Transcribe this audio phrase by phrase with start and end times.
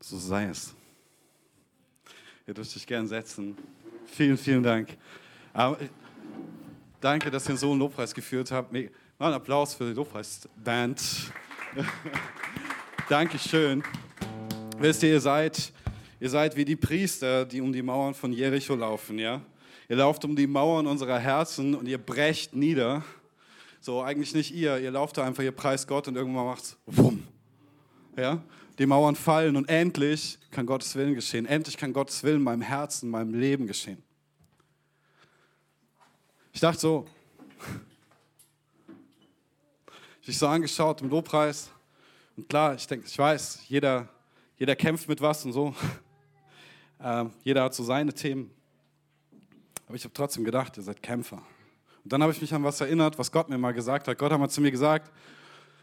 [0.00, 0.74] So sei es.
[2.46, 3.56] Ihr dürft euch gern setzen.
[4.06, 4.96] Vielen, vielen Dank.
[5.52, 5.78] Aber,
[7.00, 8.72] danke, dass ihr so einen Lobpreis geführt habt.
[8.72, 11.32] Mal einen Applaus für die Lobpreisband.
[13.08, 13.82] Dankeschön.
[14.78, 15.72] Wisst ihr, ihr seid,
[16.20, 19.40] ihr seid wie die Priester, die um die Mauern von Jericho laufen, ja?
[19.88, 23.04] Ihr lauft um die Mauern unserer Herzen und ihr brecht nieder.
[23.80, 24.78] So, eigentlich nicht ihr.
[24.78, 27.22] Ihr lauft da einfach, ihr preist Gott und irgendwann macht's wumm.
[28.16, 28.42] Ja?
[28.78, 31.46] Die Mauern fallen und endlich kann Gottes Willen geschehen.
[31.46, 34.02] Endlich kann Gottes Willen in meinem Herzen, in meinem Leben geschehen.
[36.52, 37.06] Ich dachte so,
[40.22, 41.70] ich mich so angeschaut im Lobpreis
[42.36, 44.08] und klar, ich denke, ich weiß, jeder,
[44.56, 45.74] jeder kämpft mit was und so.
[47.00, 48.50] Ähm, jeder hat so seine Themen.
[49.86, 51.42] Aber ich habe trotzdem gedacht, ihr seid Kämpfer.
[52.02, 54.16] Und dann habe ich mich an was erinnert, was Gott mir mal gesagt hat.
[54.16, 55.12] Gott hat mal zu mir gesagt,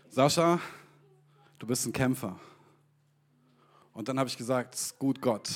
[0.09, 0.59] Sascha,
[1.59, 2.39] du bist ein Kämpfer.
[3.93, 5.49] Und dann habe ich gesagt, es ist gut Gott,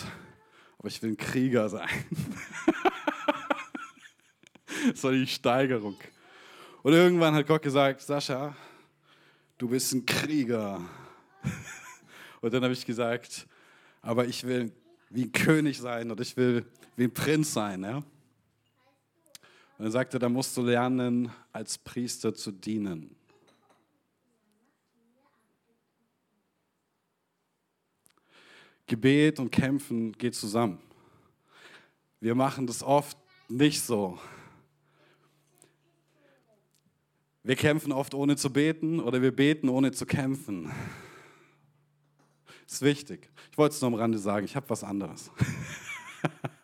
[0.78, 1.88] aber ich will ein Krieger sein.
[4.92, 5.98] das war die Steigerung.
[6.84, 8.56] Und irgendwann hat Gott gesagt, Sascha,
[9.58, 10.82] du bist ein Krieger.
[12.42, 13.48] Und dann habe ich gesagt,
[14.02, 14.72] aber ich will
[15.10, 17.84] wie ein König sein und ich will wie ein Prinz sein.
[17.84, 18.04] Ja?
[19.78, 23.15] Und er sagte, da musst du lernen, als Priester zu dienen.
[28.88, 30.80] Gebet und Kämpfen geht zusammen.
[32.20, 33.18] Wir machen das oft
[33.50, 34.20] nicht so.
[37.44, 40.72] Wir kämpfen oft ohne zu beten oder wir beten ohne zu kämpfen.
[42.68, 43.30] Ist wichtig.
[43.52, 45.30] Ich wollte es nur am Rande sagen, ich habe was anderes.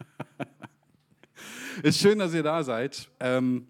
[1.83, 3.09] ist schön, dass ihr da seid.
[3.19, 3.67] Ähm,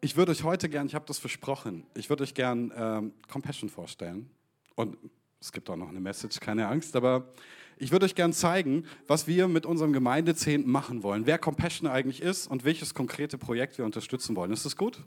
[0.00, 3.68] ich würde euch heute gern, ich habe das versprochen, ich würde euch gern ähm, Compassion
[3.68, 4.30] vorstellen.
[4.74, 4.96] Und
[5.44, 7.28] es gibt auch noch eine Message, keine Angst, aber
[7.76, 12.22] ich würde euch gern zeigen, was wir mit unserem Gemeindezehnten machen wollen, wer Compassion eigentlich
[12.22, 14.52] ist und welches konkrete Projekt wir unterstützen wollen.
[14.52, 15.04] Ist das gut?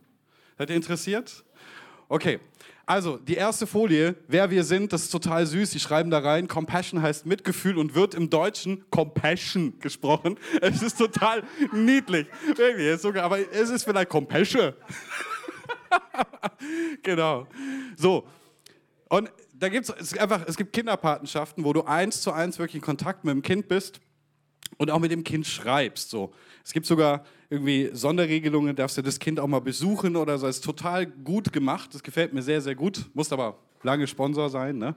[0.59, 1.43] Seid ihr interessiert?
[2.07, 2.39] Okay,
[2.85, 5.71] also die erste Folie, wer wir sind, das ist total süß.
[5.71, 10.37] Die schreiben da rein, Compassion heißt Mitgefühl und wird im Deutschen Compassion gesprochen.
[10.61, 11.41] Es ist total
[11.73, 12.27] niedlich.
[13.15, 14.73] Aber es ist vielleicht Compassion.
[17.01, 17.47] genau.
[17.95, 18.27] So.
[19.09, 22.81] Und da gibt es einfach, es gibt Kinderpatenschaften, wo du eins zu eins wirklich in
[22.81, 23.99] Kontakt mit dem Kind bist
[24.77, 26.09] und auch mit dem Kind schreibst.
[26.09, 26.33] So.
[26.63, 30.47] Es gibt sogar irgendwie Sonderregelungen, darfst du das Kind auch mal besuchen oder so.
[30.47, 31.93] Das ist total gut gemacht.
[31.93, 33.05] Das gefällt mir sehr, sehr gut.
[33.13, 34.77] Muss aber lange Sponsor sein.
[34.77, 34.95] Ne?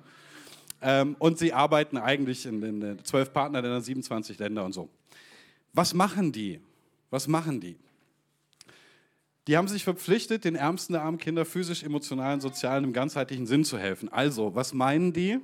[0.82, 4.88] Ähm, und sie arbeiten eigentlich in den zwölf Partnerländern, 27 Länder und so.
[5.72, 6.60] Was machen die?
[7.10, 7.76] Was machen die?
[9.50, 13.48] Die haben sich verpflichtet, den Ärmsten der armen Kinder physisch, emotional und sozial im ganzheitlichen
[13.48, 14.08] Sinn zu helfen.
[14.08, 15.40] Also, was meinen die?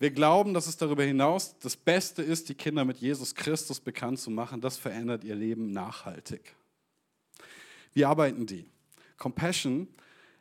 [0.00, 4.18] Wir glauben, dass es darüber hinaus das Beste ist, die Kinder mit Jesus Christus bekannt
[4.18, 4.60] zu machen.
[4.60, 6.56] Das verändert ihr Leben nachhaltig.
[7.92, 8.68] Wie arbeiten die?
[9.16, 9.86] Compassion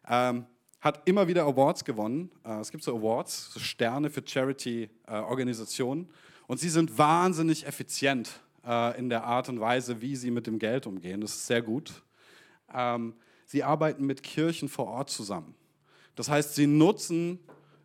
[0.08, 0.48] ähm,
[0.82, 2.32] hat immer wieder Awards gewonnen.
[2.44, 6.06] Äh, es gibt so Awards, so Sterne für Charity-Organisationen.
[6.06, 8.32] Äh, und sie sind wahnsinnig effizient
[8.66, 11.22] äh, in der Art und Weise, wie sie mit dem Geld umgehen.
[11.22, 12.02] Das ist sehr gut.
[12.74, 13.14] Ähm,
[13.46, 15.56] sie arbeiten mit Kirchen vor Ort zusammen.
[16.16, 17.40] Das heißt, sie nutzen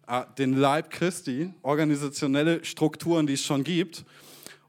[0.07, 4.05] äh, den Leib Christi, organisationelle Strukturen, die es schon gibt,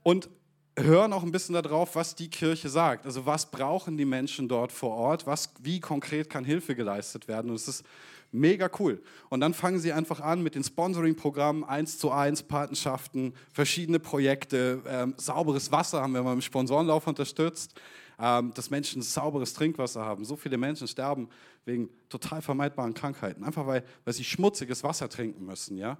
[0.03, 0.29] und
[0.77, 3.05] hören auch ein bisschen darauf, was die Kirche sagt.
[3.05, 5.27] Also was brauchen die Menschen dort vor Ort?
[5.27, 7.49] Was, wie konkret kann Hilfe geleistet werden?
[7.49, 7.83] Und es ist
[8.31, 9.01] mega cool.
[9.29, 14.81] Und dann fangen sie einfach an mit den Sponsoring-Programmen, eins zu eins Patenschaften, verschiedene Projekte.
[14.87, 17.73] Ähm, sauberes Wasser haben wir mal im Sponsorenlauf unterstützt
[18.19, 20.25] dass Menschen sauberes Trinkwasser haben.
[20.25, 21.29] So viele Menschen sterben
[21.63, 25.77] wegen total vermeidbaren Krankheiten, einfach weil, weil sie schmutziges Wasser trinken müssen.
[25.77, 25.97] Ja?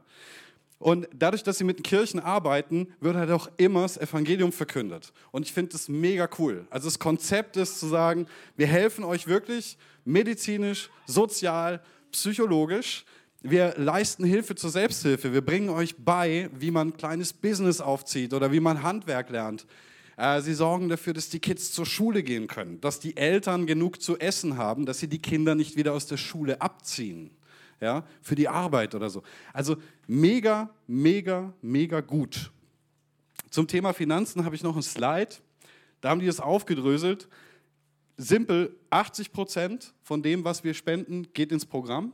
[0.80, 5.14] Und dadurch, dass sie mit den Kirchen arbeiten, wird halt auch immer das Evangelium verkündet.
[5.32, 6.66] Und ich finde das mega cool.
[6.70, 11.82] Also das Konzept ist zu sagen, wir helfen euch wirklich medizinisch, sozial,
[12.12, 13.06] psychologisch.
[13.42, 15.34] Wir leisten Hilfe zur Selbsthilfe.
[15.34, 19.66] Wir bringen euch bei, wie man ein kleines Business aufzieht oder wie man Handwerk lernt.
[20.20, 24.02] Äh, sie sorgen dafür, dass die Kids zur Schule gehen können, dass die Eltern genug
[24.02, 27.32] zu essen haben, dass sie die Kinder nicht wieder aus der Schule abziehen.
[27.80, 29.24] Ja, für die Arbeit oder so.
[29.54, 29.78] Also
[30.08, 32.52] mega, mega, mega gut.
[33.50, 35.36] Zum Thema Finanzen habe ich noch ein Slide.
[36.02, 37.30] Da haben die es aufgedröselt.
[38.18, 42.12] Simpel, 80 Prozent von dem, was wir spenden, geht ins Programm.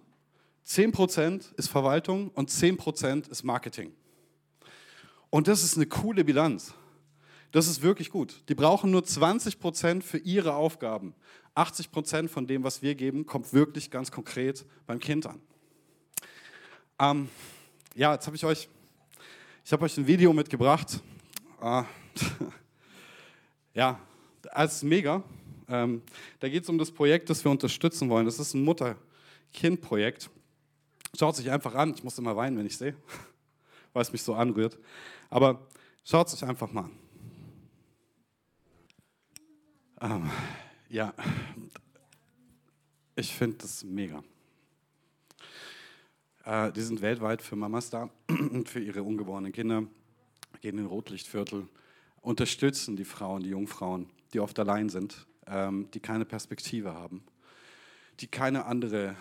[0.65, 3.91] 10 Prozent ist Verwaltung und 10 Prozent ist Marketing.
[5.31, 6.75] Und das ist eine coole Bilanz.
[7.51, 8.43] Das ist wirklich gut.
[8.49, 11.13] Die brauchen nur 20 Prozent für ihre Aufgaben.
[11.55, 15.41] 80 Prozent von dem, was wir geben, kommt wirklich ganz konkret beim Kind an.
[16.99, 17.29] Ähm,
[17.95, 18.67] ja, jetzt habe ich euch
[19.63, 20.99] Ich habe euch ein Video mitgebracht.
[21.59, 21.85] Ah.
[23.73, 23.99] ja,
[24.41, 25.23] das ist mega.
[25.67, 26.01] Ähm,
[26.39, 28.25] da geht es um das Projekt, das wir unterstützen wollen.
[28.25, 30.29] Das ist ein Mutter-Kind-Projekt.
[31.17, 31.93] Schaut sich einfach an.
[31.95, 32.95] Ich muss immer weinen, wenn ich sehe,
[33.93, 34.77] weil es mich so anrührt.
[35.29, 35.67] Aber
[36.03, 37.04] schaut sich einfach mal an.
[40.05, 40.29] Ähm,
[40.87, 41.15] ja,
[43.15, 44.23] ich finde das mega.
[46.43, 49.83] Äh, die sind weltweit für Mamas da und für ihre ungeborenen Kinder,
[50.61, 51.67] gehen in Rotlichtviertel,
[52.21, 57.23] unterstützen die Frauen, die Jungfrauen, die oft allein sind, ähm, die keine Perspektive haben,
[58.19, 59.15] die keine andere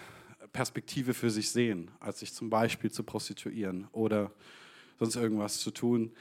[0.52, 4.32] Perspektive für sich sehen, als sich zum Beispiel zu prostituieren oder
[4.98, 6.12] sonst irgendwas zu tun.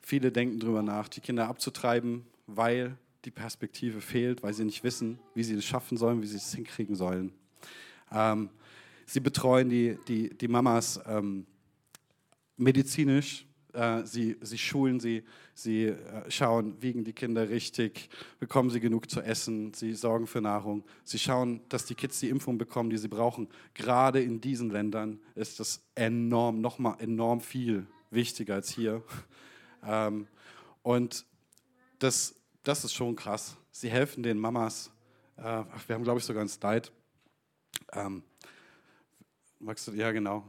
[0.00, 5.18] Viele denken darüber nach, die Kinder abzutreiben, weil die Perspektive fehlt, weil sie nicht wissen,
[5.34, 7.32] wie sie es schaffen sollen, wie sie es hinkriegen sollen.
[8.10, 8.50] Ähm,
[9.06, 11.46] sie betreuen die, die, die Mamas ähm,
[12.56, 15.22] medizinisch, äh, sie, sie schulen sie,
[15.54, 20.40] sie äh, schauen, wiegen die Kinder richtig, bekommen sie genug zu essen, sie sorgen für
[20.40, 23.48] Nahrung, sie schauen, dass die Kids die Impfung bekommen, die sie brauchen.
[23.74, 29.02] Gerade in diesen Ländern ist das enorm, nochmal enorm viel wichtiger als hier.
[29.84, 30.28] Ähm,
[30.84, 31.26] und
[31.98, 33.56] das, das ist schon krass.
[33.70, 34.90] Sie helfen den Mamas.
[35.36, 36.88] Äh, ach, wir haben, glaube ich, sogar ein Slide.
[37.92, 38.22] Ähm,
[39.58, 40.44] magst du, ja, genau.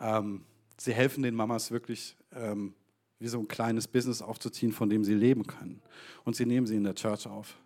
[0.00, 0.44] Ähm,
[0.78, 2.74] sie helfen den Mamas wirklich, ähm,
[3.18, 5.82] wie so ein kleines Business aufzuziehen, von dem sie leben können.
[6.24, 7.56] Und sie nehmen sie in der Church auf,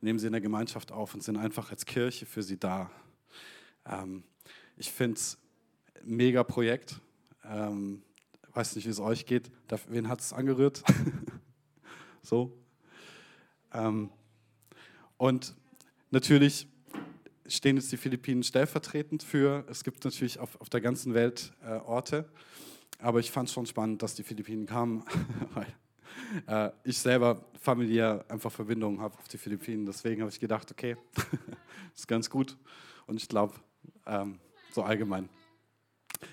[0.00, 2.90] nehmen sie in der Gemeinschaft auf und sind einfach als Kirche für sie da.
[3.84, 4.24] Ähm,
[4.76, 5.38] ich finde es
[6.00, 7.00] ein mega Projekt.
[7.44, 8.02] Ähm,
[8.54, 9.50] weiß nicht, wie es euch geht.
[9.88, 10.82] wen hat es angerührt?
[12.22, 12.56] so,
[15.16, 15.54] und
[16.10, 16.68] natürlich
[17.46, 21.76] stehen jetzt die Philippinen stellvertretend für, es gibt natürlich auf, auf der ganzen Welt äh,
[21.78, 22.28] Orte,
[22.98, 25.04] aber ich fand es schon spannend, dass die Philippinen kamen,
[25.54, 25.66] weil
[26.46, 29.86] äh, ich selber familiär einfach Verbindungen habe auf die Philippinen.
[29.86, 30.96] Deswegen habe ich gedacht, okay,
[31.94, 32.56] ist ganz gut
[33.06, 33.54] und ich glaube,
[34.06, 34.38] ähm,
[34.72, 35.28] so allgemein.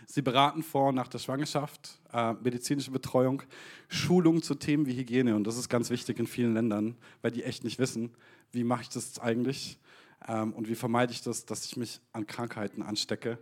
[0.06, 3.44] Sie beraten vor nach der Schwangerschaft, äh, medizinische Betreuung,
[3.88, 5.36] Schulung zu Themen wie Hygiene.
[5.36, 8.12] Und das ist ganz wichtig in vielen Ländern, weil die echt nicht wissen,
[8.51, 9.80] wie mache ich das eigentlich
[10.27, 13.38] ähm, und wie vermeide ich das, dass ich mich an Krankheiten anstecke.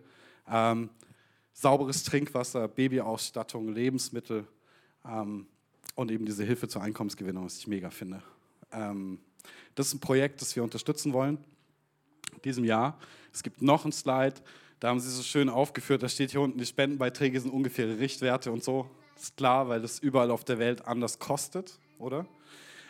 [0.49, 0.89] Ähm,
[1.53, 4.47] sauberes Trinkwasser, Babyausstattung, Lebensmittel
[5.05, 5.47] ähm,
[5.95, 8.21] und eben diese Hilfe zur Einkommensgewinnung, was ich mega finde.
[8.71, 9.19] Ähm,
[9.75, 11.37] das ist ein Projekt, das wir unterstützen wollen
[12.43, 12.97] diesem Jahr.
[13.33, 14.35] Es gibt noch ein Slide
[14.79, 18.51] da haben sie so schön aufgeführt, da steht hier unten, die Spendenbeiträge sind ungefähre Richtwerte
[18.51, 18.89] und so.
[19.15, 22.27] Ist klar, weil das überall auf der Welt anders kostet, oder?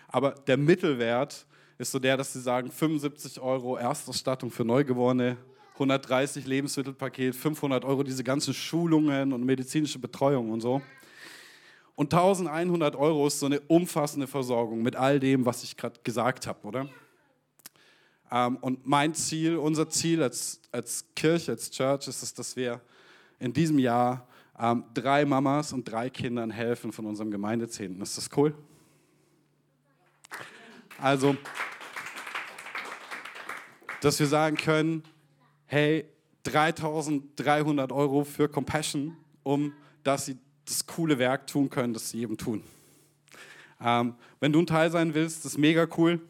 [0.09, 1.45] Aber der Mittelwert
[1.77, 5.37] ist so der, dass sie sagen, 75 Euro Erstausstattung für Neugeborene,
[5.73, 10.81] 130 Lebensmittelpaket, 500 Euro diese ganzen Schulungen und medizinische Betreuung und so.
[11.95, 16.47] Und 1100 Euro ist so eine umfassende Versorgung mit all dem, was ich gerade gesagt
[16.47, 16.89] habe, oder?
[18.31, 22.81] Ähm, und mein Ziel, unser Ziel als, als Kirche, als Church ist es, dass wir
[23.39, 24.27] in diesem Jahr
[24.59, 28.01] ähm, drei Mamas und drei Kindern helfen von unserem Gemeindezehnten.
[28.01, 28.53] Ist das cool?
[30.99, 31.37] Also,
[34.01, 35.03] dass wir sagen können,
[35.67, 36.05] hey,
[36.43, 42.37] 3300 Euro für Compassion, um dass sie das coole Werk tun können, das sie eben
[42.37, 42.63] tun.
[43.79, 46.21] Ähm, wenn du ein Teil sein willst, das ist mega cool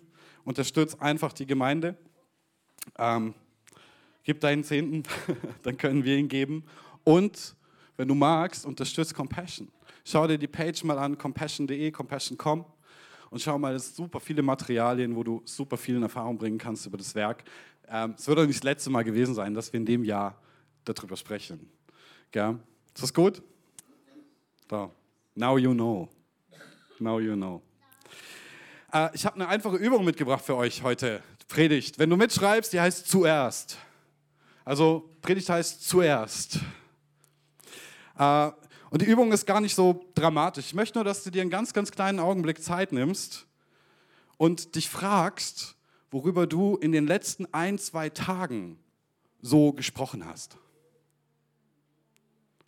[0.48, 1.98] unterstützt einfach die Gemeinde.
[2.98, 3.34] Ähm,
[4.24, 5.04] gib deinen Zehnten,
[5.64, 6.64] dann können wir ihn geben.
[7.04, 7.54] Und
[7.98, 9.68] wenn du magst, unterstützt Compassion.
[10.06, 12.64] Schau dir die Page mal an, compassion.de, compassion.com
[13.30, 16.58] und schau mal, es sind super viele Materialien, wo du super viel in Erfahrung bringen
[16.58, 17.44] kannst über das Werk.
[17.90, 20.42] Ähm, es wird auch nicht das letzte Mal gewesen sein, dass wir in dem Jahr
[20.86, 21.70] darüber sprechen.
[22.32, 22.58] Gell?
[22.96, 23.42] Ist das gut?
[24.70, 24.94] So.
[25.36, 26.08] Now you know.
[27.00, 27.62] Now you know.
[28.98, 31.22] Äh, ich habe eine einfache Übung mitgebracht für euch heute.
[31.48, 31.98] Predigt.
[32.00, 33.78] Wenn du mitschreibst, die heißt zuerst.
[34.66, 36.60] Also Predigt heißt zuerst.
[38.18, 38.52] Äh,
[38.90, 40.66] und die Übung ist gar nicht so dramatisch.
[40.68, 43.46] Ich möchte nur, dass du dir einen ganz, ganz kleinen Augenblick Zeit nimmst
[44.38, 45.76] und dich fragst,
[46.10, 48.80] worüber du in den letzten ein, zwei Tagen
[49.42, 50.58] so gesprochen hast.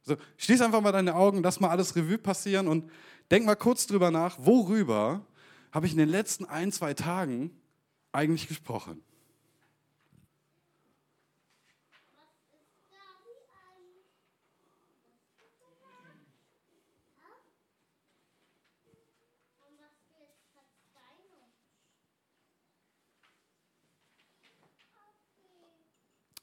[0.06, 2.90] Also, schließ einfach mal deine Augen, lass mal alles Revue passieren und
[3.32, 5.26] denk mal kurz drüber nach, worüber
[5.72, 7.52] habe ich in den letzten ein, zwei Tagen
[8.12, 9.04] eigentlich gesprochen?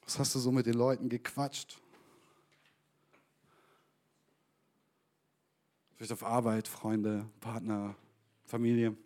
[0.05, 1.81] Was hast du so mit den Leuten gequatscht?
[5.97, 7.97] Vielleicht auf Arbeit, Freunde, Partner,
[8.45, 8.97] Familie.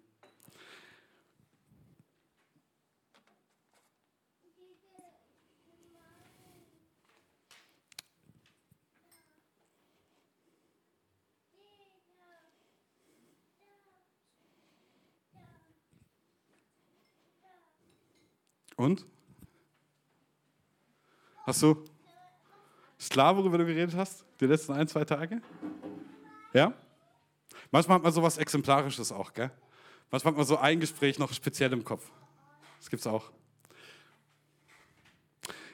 [18.80, 19.04] Und?
[21.44, 21.84] Hast du?
[22.98, 24.24] Ist klar, worüber du geredet hast?
[24.40, 25.42] Die letzten ein, zwei Tage?
[26.54, 26.72] Ja?
[27.70, 29.50] Manchmal hat man sowas Exemplarisches auch, gell?
[30.10, 32.10] Manchmal hat man so ein Gespräch noch speziell im Kopf.
[32.78, 33.30] Das gibt's auch.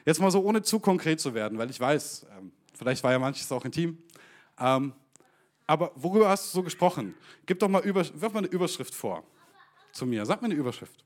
[0.05, 3.21] Jetzt mal so, ohne zu konkret zu werden, weil ich weiß, ähm, vielleicht war ja
[3.21, 4.03] manches auch intim.
[4.59, 4.93] Ähm,
[5.69, 7.15] aber worüber hast du so gesprochen?
[7.47, 9.23] Gib doch mal, wirf mal eine Überschrift vor
[9.93, 10.27] zu mir.
[10.27, 11.05] Sag mir eine Überschrift.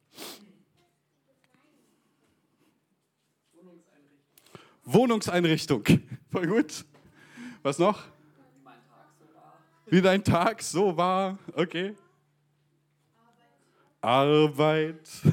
[4.92, 5.84] Wohnungseinrichtung.
[6.30, 6.84] Voll gut.
[7.62, 8.02] Was noch?
[9.86, 11.38] Wie dein Tag so war.
[11.54, 11.96] Okay.
[14.00, 15.08] Arbeit.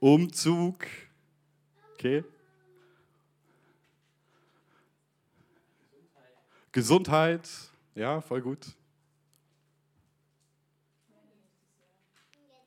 [0.00, 0.86] Umzug.
[1.94, 2.24] Okay.
[6.72, 7.48] Gesundheit.
[7.94, 8.66] Ja, voll gut.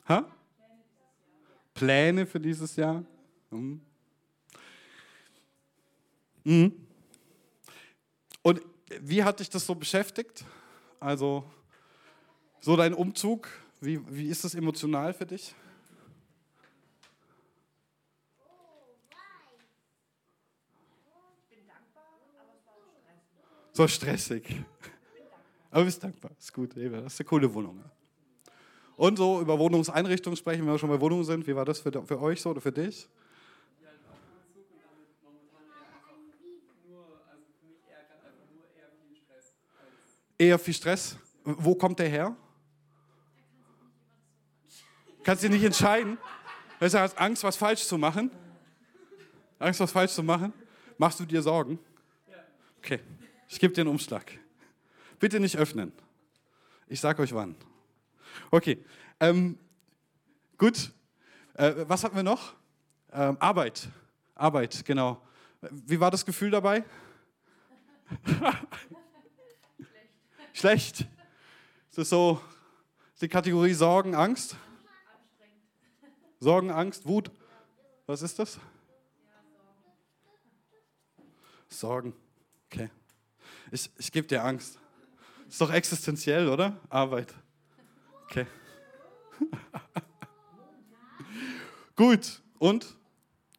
[0.07, 0.25] Ha?
[1.73, 3.03] Pläne für dieses Jahr?
[3.55, 3.81] Mhm.
[6.43, 6.73] Mhm.
[8.41, 8.61] Und
[9.01, 10.45] wie hat dich das so beschäftigt?
[10.99, 11.43] Also,
[12.61, 13.49] so dein Umzug,
[13.81, 15.55] wie, wie ist das emotional für dich?
[23.73, 24.63] So stressig.
[25.69, 26.31] Aber du bist dankbar.
[26.39, 27.83] Ist gut, das ist eine coole Wohnung.
[28.95, 31.45] Und so über Wohnungseinrichtungen sprechen, wenn wir schon bei Wohnungen sind.
[31.45, 33.09] Wie war das für, für euch so oder für dich?
[40.37, 41.17] Eher viel Stress.
[41.43, 42.35] Wo kommt der her?
[45.23, 46.17] Kannst dich nicht entscheiden?
[46.79, 48.29] Du hast Angst, was falsch zu machen?
[49.59, 50.53] Angst, was falsch zu machen?
[50.97, 51.79] Machst du dir Sorgen?
[52.79, 52.99] Okay,
[53.47, 54.31] ich gebe dir einen Umschlag.
[55.19, 55.91] Bitte nicht öffnen.
[56.87, 57.55] Ich sage euch wann.
[58.51, 58.83] Okay,
[59.19, 59.57] ähm,
[60.57, 60.91] gut.
[61.53, 62.53] Äh, was hatten wir noch?
[63.11, 63.87] Ähm, Arbeit.
[64.35, 65.21] Arbeit, genau.
[65.71, 66.83] Wie war das Gefühl dabei?
[70.55, 71.01] Schlecht.
[71.89, 72.41] Ist das so
[73.19, 74.55] die Kategorie Sorgen, Angst?
[76.39, 77.29] Sorgen, Angst, Wut.
[78.05, 78.57] Was ist das?
[81.67, 82.13] Sorgen.
[82.67, 82.89] Okay.
[83.69, 84.79] Ich, ich gebe dir Angst.
[85.49, 86.79] Ist doch existenziell, oder?
[86.89, 87.33] Arbeit.
[88.23, 88.47] Okay.
[91.97, 92.41] Gut.
[92.59, 92.95] Und?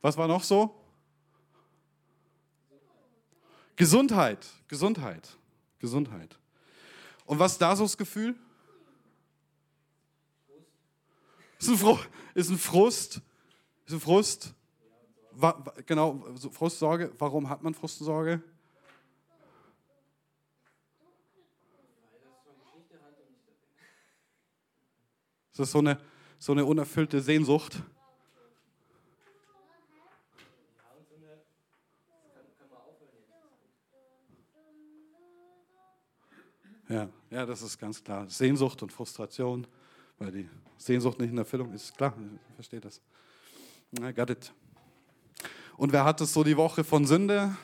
[0.00, 0.82] Was war noch so?
[3.76, 4.46] Gesundheit.
[4.66, 5.36] Gesundheit.
[5.78, 6.38] Gesundheit.
[7.26, 8.36] Und was ist da so das Gefühl?
[11.58, 12.08] Ist ein, Frust.
[12.34, 13.20] Ist ein Frust.
[13.86, 14.54] Ist ein Frust.
[15.32, 17.12] War, genau, Frustsorge.
[17.18, 18.42] Warum hat man Frustsorge?
[25.50, 25.98] Ist das so eine,
[26.38, 27.82] so eine unerfüllte Sehnsucht?
[36.88, 38.28] Ja, ja, das ist ganz klar.
[38.28, 39.66] Sehnsucht und Frustration,
[40.18, 41.96] weil die Sehnsucht nicht in Erfüllung ist.
[41.96, 42.14] Klar,
[42.48, 43.00] ich verstehe das.
[43.98, 44.52] I got it.
[45.76, 47.56] Und wer hat es so die Woche von Sünde?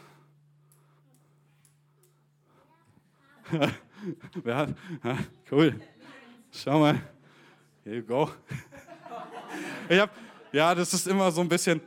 [4.42, 4.74] wer hat?
[5.04, 5.18] Ja,
[5.50, 5.80] cool.
[6.50, 7.00] Schau mal.
[7.84, 8.30] Here you go.
[9.88, 10.10] Ich hab,
[10.52, 11.80] ja, das ist immer so ein bisschen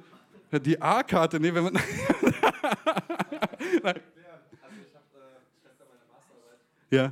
[0.52, 1.40] die A-Karte.
[1.40, 1.74] Nee, wenn man.
[6.90, 7.12] ja.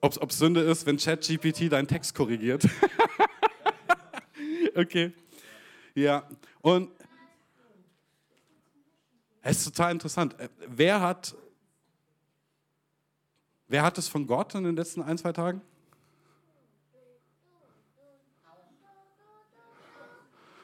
[0.00, 2.64] Ob es Sünde ist, wenn ChatGPT deinen Text korrigiert.
[4.74, 5.12] okay.
[5.94, 6.26] Ja,
[6.60, 6.90] und
[9.42, 10.38] es ist total interessant.
[10.40, 11.36] Äh, wer hat,
[13.68, 15.60] wer hat es von Gott in den letzten ein, zwei Tagen?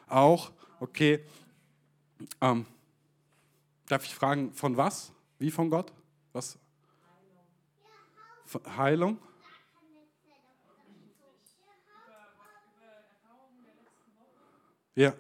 [0.09, 1.25] Auch, okay.
[2.41, 2.67] Ähm,
[3.89, 5.13] Darf ich fragen, von was?
[5.39, 5.93] Wie von Gott?
[6.33, 6.59] Was?
[8.77, 8.77] Heilung.
[8.77, 9.19] Heilung?
[14.95, 15.15] Ja.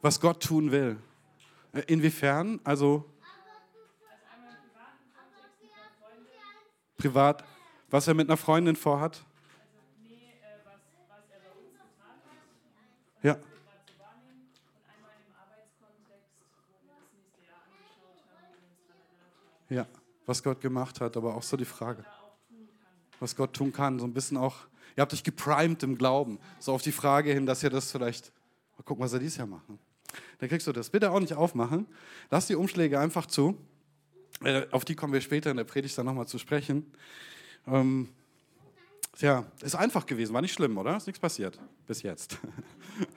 [0.00, 0.96] Was Gott tun will.
[1.72, 2.60] Äh, inwiefern?
[2.64, 3.04] Also.
[6.98, 7.44] privat,
[7.90, 9.24] was er mit einer Freundin vorhat?
[13.22, 13.36] Ja.
[19.70, 19.86] Ja,
[20.24, 22.04] was Gott gemacht hat, aber auch so die Frage,
[23.20, 23.98] was Gott tun kann.
[23.98, 24.56] So ein bisschen auch,
[24.96, 28.32] ihr habt euch geprimed im Glauben, so auf die Frage hin, dass ihr das vielleicht,
[28.76, 29.68] mal gucken, was er dieses Jahr macht.
[29.68, 29.78] Ne?
[30.38, 30.88] Dann kriegst du das.
[30.88, 31.86] Bitte auch nicht aufmachen.
[32.30, 33.58] Lass die Umschläge einfach zu.
[34.42, 36.90] Äh, auf die kommen wir später in der Predigt dann nochmal zu sprechen.
[37.66, 38.08] Ähm,
[39.18, 40.96] Tja, ist einfach gewesen, war nicht schlimm, oder?
[40.96, 41.58] Ist nichts passiert
[41.88, 42.38] bis jetzt.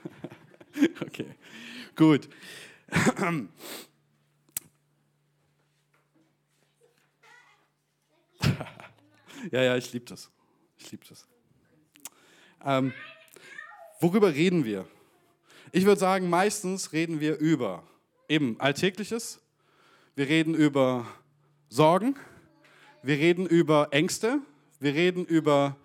[1.00, 1.34] okay,
[1.96, 2.28] gut.
[9.50, 10.30] ja, ja, ich liebe das.
[10.78, 11.26] Ich liebe das.
[12.64, 12.92] Ähm,
[14.00, 14.86] worüber reden wir?
[15.72, 17.82] Ich würde sagen, meistens reden wir über
[18.28, 19.40] eben Alltägliches.
[20.14, 21.06] Wir reden über
[21.68, 22.16] Sorgen.
[23.02, 24.40] Wir reden über Ängste.
[24.80, 25.76] Wir reden über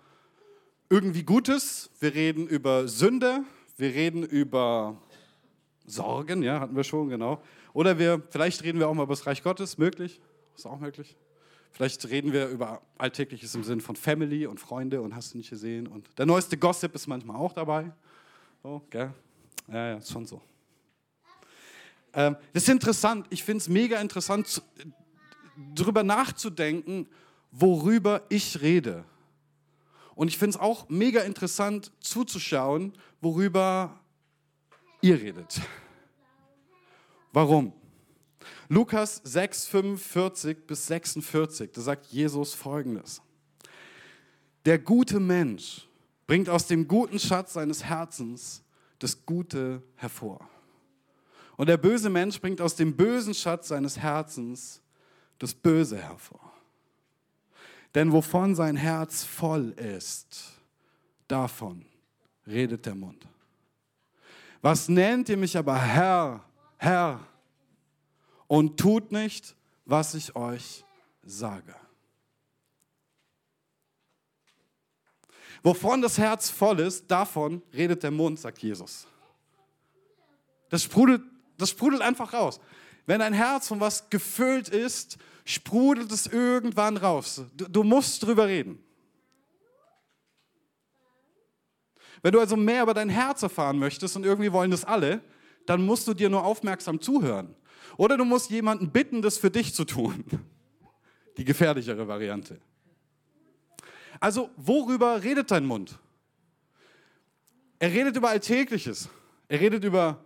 [0.90, 3.44] irgendwie Gutes, wir reden über Sünde,
[3.78, 5.00] wir reden über
[5.86, 7.40] Sorgen, ja, hatten wir schon, genau.
[7.72, 10.20] Oder wir, vielleicht reden wir auch mal über das Reich Gottes, möglich,
[10.54, 11.16] ist auch möglich.
[11.70, 15.50] Vielleicht reden wir über Alltägliches im Sinn von Family und Freunde und hast du nicht
[15.50, 15.86] gesehen.
[15.86, 17.92] Und der neueste Gossip ist manchmal auch dabei.
[18.62, 19.12] So, gell?
[19.68, 20.42] Ja, ja, ist schon so.
[22.14, 24.60] Ähm, das ist interessant, ich finde es mega interessant,
[25.74, 27.06] darüber nachzudenken,
[27.52, 29.04] worüber ich rede.
[30.18, 34.00] Und ich finde es auch mega interessant zuzuschauen, worüber
[35.00, 35.60] ihr redet.
[37.32, 37.72] Warum?
[38.68, 43.22] Lukas 6, 45 bis 46, da sagt Jesus folgendes.
[44.64, 45.86] Der gute Mensch
[46.26, 48.64] bringt aus dem guten Schatz seines Herzens
[48.98, 50.40] das Gute hervor.
[51.56, 54.82] Und der böse Mensch bringt aus dem bösen Schatz seines Herzens
[55.38, 56.47] das Böse hervor.
[57.98, 60.52] Denn wovon sein Herz voll ist,
[61.26, 61.84] davon
[62.46, 63.26] redet der Mund.
[64.62, 66.44] Was nennt ihr mich aber Herr,
[66.76, 67.18] Herr,
[68.46, 70.84] und tut nicht, was ich euch
[71.24, 71.74] sage?
[75.64, 79.08] Wovon das Herz voll ist, davon redet der Mund, sagt Jesus.
[80.68, 81.22] Das sprudelt,
[81.56, 82.60] das sprudelt einfach raus.
[83.06, 87.42] Wenn dein Herz von was gefüllt ist, sprudelt es irgendwann raus.
[87.56, 88.78] Du, du musst drüber reden.
[92.20, 95.22] Wenn du also mehr über dein Herz erfahren möchtest und irgendwie wollen das alle,
[95.64, 97.54] dann musst du dir nur aufmerksam zuhören.
[97.96, 100.24] Oder du musst jemanden bitten, das für dich zu tun.
[101.38, 102.60] Die gefährlichere Variante.
[104.20, 105.98] Also, worüber redet dein Mund?
[107.78, 109.08] Er redet über Alltägliches.
[109.48, 110.22] Er redet über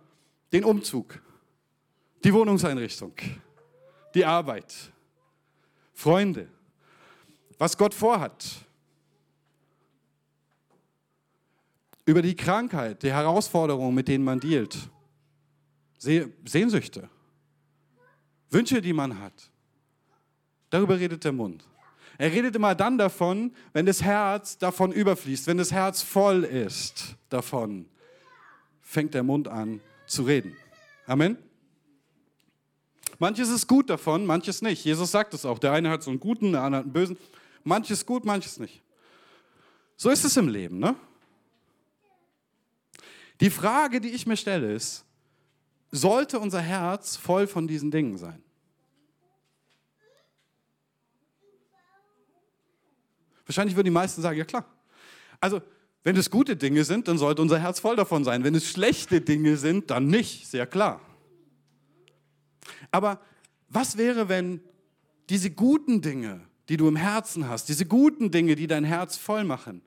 [0.51, 1.21] den Umzug,
[2.23, 3.13] die Wohnungseinrichtung,
[4.13, 4.92] die Arbeit,
[6.03, 6.49] Freunde,
[7.57, 8.43] was Gott vorhat,
[12.03, 14.77] über die Krankheit, die Herausforderungen, mit denen man dealt,
[15.97, 17.09] Sehnsüchte,
[18.49, 19.49] Wünsche, die man hat.
[20.69, 21.65] Darüber redet der Mund.
[22.17, 27.15] Er redet immer dann davon, wenn das Herz davon überfließt, wenn das Herz voll ist
[27.29, 27.85] davon,
[28.81, 30.57] fängt der Mund an zu reden.
[31.07, 31.37] Amen.
[33.23, 34.83] Manches ist gut davon, manches nicht.
[34.83, 35.57] Jesus sagt es auch.
[35.57, 37.17] Der eine hat so einen guten, der andere hat einen bösen.
[37.63, 38.81] Manches gut, manches nicht.
[39.95, 40.93] So ist es im Leben, ne?
[43.39, 45.05] Die Frage, die ich mir stelle, ist,
[45.89, 48.43] sollte unser Herz voll von diesen Dingen sein?
[53.45, 54.65] Wahrscheinlich würden die meisten sagen, ja klar.
[55.39, 55.61] Also,
[56.03, 58.43] wenn es gute Dinge sind, dann sollte unser Herz voll davon sein.
[58.43, 60.99] Wenn es schlechte Dinge sind, dann nicht, sehr klar.
[62.91, 63.21] Aber
[63.69, 64.61] was wäre, wenn
[65.29, 69.43] diese guten Dinge, die du im Herzen hast, diese guten Dinge, die dein Herz voll
[69.43, 69.81] machen,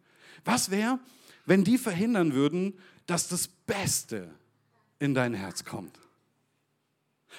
[0.44, 0.98] was wäre,
[1.44, 2.74] wenn die verhindern würden,
[3.06, 4.30] dass das Beste
[4.98, 5.98] in dein Herz kommt?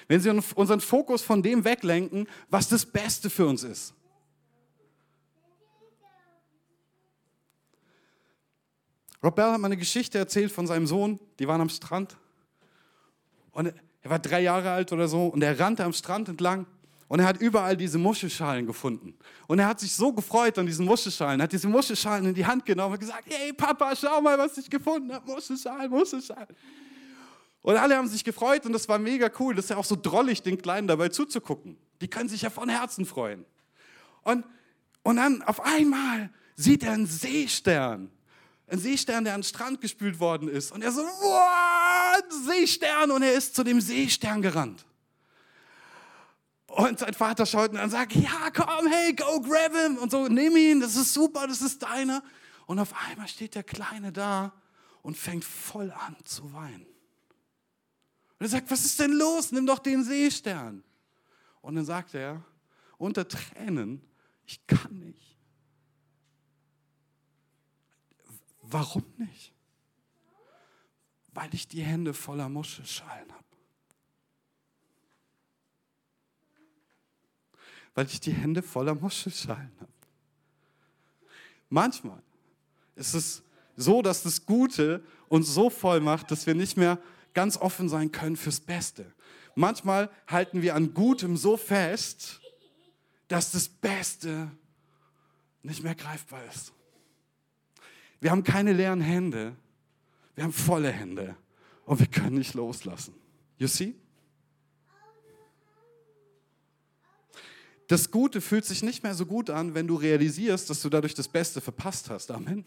[0.06, 3.94] Wenn sie unseren Fokus von dem weglenken, was das Beste für uns ist.
[9.22, 12.16] Rob Bell hat mal eine Geschichte erzählt von seinem Sohn, die waren am Strand.
[13.50, 16.66] Und er war drei Jahre alt oder so und er rannte am Strand entlang
[17.08, 19.14] und er hat überall diese Muschelschalen gefunden.
[19.46, 22.66] Und er hat sich so gefreut an diesen Muschelschalen, hat diese Muschelschalen in die Hand
[22.66, 26.48] genommen und gesagt, hey Papa, schau mal, was ich gefunden habe, Muschelschalen, Muschelschalen.
[27.62, 29.54] Und alle haben sich gefreut und das war mega cool.
[29.54, 31.76] Das ist ja auch so drollig, den Kleinen dabei zuzugucken.
[32.00, 33.44] Die können sich ja von Herzen freuen.
[34.22, 34.44] Und,
[35.02, 38.10] und dann auf einmal sieht er einen Seestern
[38.70, 40.72] ein Seestern, der an den Strand gespült worden ist.
[40.72, 43.10] Und er so, wow, Seestern.
[43.10, 44.84] Und er ist zu dem Seestern gerannt.
[46.66, 49.96] Und sein Vater schaut ihn an und sagt, ja, komm, hey, go grab him.
[49.96, 52.22] Und so, nimm ihn, das ist super, das ist deiner.
[52.66, 54.52] Und auf einmal steht der Kleine da
[55.02, 56.86] und fängt voll an zu weinen.
[58.38, 59.50] Und er sagt, was ist denn los?
[59.50, 60.84] Nimm doch den Seestern.
[61.62, 62.44] Und dann sagt er
[62.98, 64.02] unter Tränen,
[64.44, 65.37] ich kann nicht.
[68.70, 69.52] Warum nicht?
[71.32, 73.44] Weil ich die Hände voller Muschelschalen habe.
[77.94, 79.92] Weil ich die Hände voller Muschelschalen habe.
[81.70, 82.22] Manchmal
[82.94, 83.42] ist es
[83.76, 86.98] so, dass das Gute uns so voll macht, dass wir nicht mehr
[87.32, 89.10] ganz offen sein können fürs Beste.
[89.54, 92.40] Manchmal halten wir an Gutem so fest,
[93.28, 94.50] dass das Beste
[95.62, 96.72] nicht mehr greifbar ist.
[98.20, 99.54] Wir haben keine leeren Hände,
[100.34, 101.36] wir haben volle Hände
[101.84, 103.14] und wir können nicht loslassen.
[103.58, 103.94] You see?
[107.88, 111.14] Das Gute fühlt sich nicht mehr so gut an, wenn du realisierst, dass du dadurch
[111.14, 112.30] das Beste verpasst hast.
[112.30, 112.64] Amen.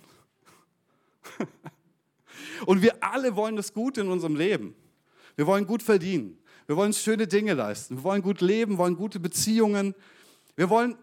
[2.66, 4.76] Und wir alle wollen das Gute in unserem Leben.
[5.36, 6.40] Wir wollen gut verdienen.
[6.66, 7.98] Wir wollen schöne Dinge leisten.
[7.98, 9.94] Wir wollen gut leben, wollen gute Beziehungen.
[10.56, 10.98] Wir wollen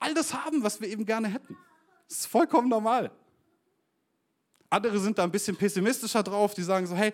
[0.00, 1.56] all das haben, was wir eben gerne hätten.
[2.08, 3.12] Das ist vollkommen normal.
[4.70, 7.12] Andere sind da ein bisschen pessimistischer drauf, die sagen so, hey,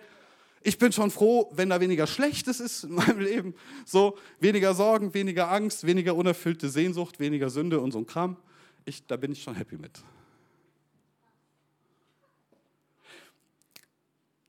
[0.61, 3.55] ich bin schon froh, wenn da weniger Schlechtes ist in meinem Leben.
[3.85, 8.37] So, weniger Sorgen, weniger Angst, weniger unerfüllte Sehnsucht, weniger Sünde und so ein Kram.
[8.85, 9.99] Ich, da bin ich schon happy mit.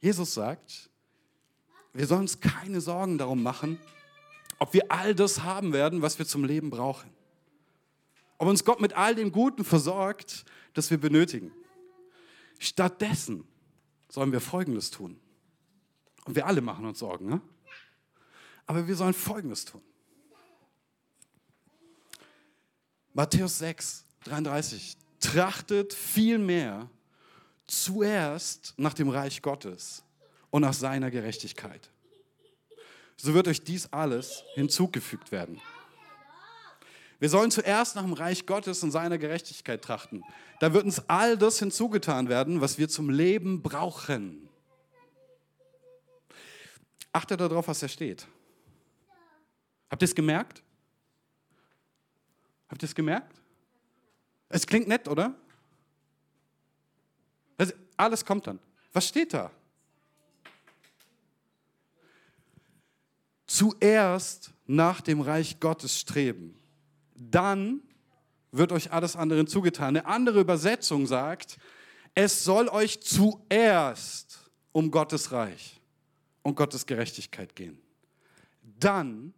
[0.01, 0.91] Jesus sagt,
[1.93, 3.79] wir sollen uns keine Sorgen darum machen,
[4.59, 7.11] ob wir all das haben werden, was wir zum Leben brauchen.
[8.39, 10.45] Ob uns Gott mit all dem Guten versorgt,
[10.75, 11.53] das wir benötigen.
[12.59, 13.45] Stattdessen
[14.09, 15.21] sollen wir Folgendes tun.
[16.25, 17.41] Und wir alle machen uns Sorgen, ne?
[18.67, 19.83] aber wir sollen Folgendes tun.
[23.15, 24.97] Matthäus 6, 33.
[25.21, 26.89] Trachtet vielmehr
[27.67, 30.05] zuerst nach dem Reich Gottes
[30.51, 31.91] und nach seiner Gerechtigkeit.
[33.17, 35.61] So wird euch dies alles hinzugefügt werden.
[37.19, 40.25] Wir sollen zuerst nach dem Reich Gottes und seiner Gerechtigkeit trachten.
[40.61, 44.49] Da wird uns all das hinzugetan werden, was wir zum Leben brauchen.
[47.13, 48.27] Achtet darauf, was da steht.
[49.91, 50.63] Habt ihr es gemerkt?
[52.69, 53.41] Habt ihr es gemerkt?
[54.49, 55.35] Es klingt nett, oder?
[57.57, 58.61] Also alles kommt dann.
[58.93, 59.51] Was steht da?
[63.47, 66.58] Zuerst nach dem Reich Gottes streben.
[67.19, 67.83] Dann
[68.53, 69.97] wird euch alles andere zugetan.
[69.97, 71.59] Eine andere Übersetzung sagt,
[72.15, 75.81] es soll euch zuerst um Gottes Reich
[76.43, 77.79] und Gottes Gerechtigkeit gehen.
[78.79, 79.35] Dann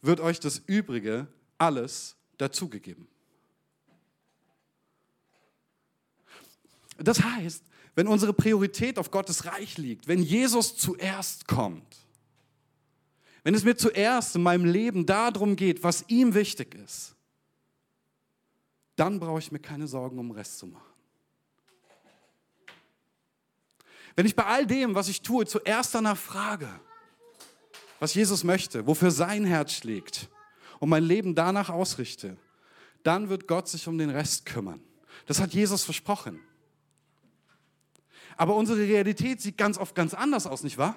[0.00, 1.26] wird euch das Übrige
[1.58, 3.08] alles dazugegeben.
[6.98, 7.64] Das heißt,
[7.96, 11.96] wenn unsere Priorität auf Gottes Reich liegt, wenn Jesus zuerst kommt,
[13.42, 17.13] wenn es mir zuerst in meinem Leben darum geht, was ihm wichtig ist,
[18.96, 20.94] dann brauche ich mir keine Sorgen um den Rest zu machen.
[24.16, 26.68] Wenn ich bei all dem, was ich tue, zuerst danach frage,
[27.98, 30.28] was Jesus möchte, wofür sein Herz schlägt
[30.78, 32.36] und mein Leben danach ausrichte,
[33.02, 34.80] dann wird Gott sich um den Rest kümmern.
[35.26, 36.40] Das hat Jesus versprochen.
[38.36, 40.96] Aber unsere Realität sieht ganz oft ganz anders aus, nicht wahr?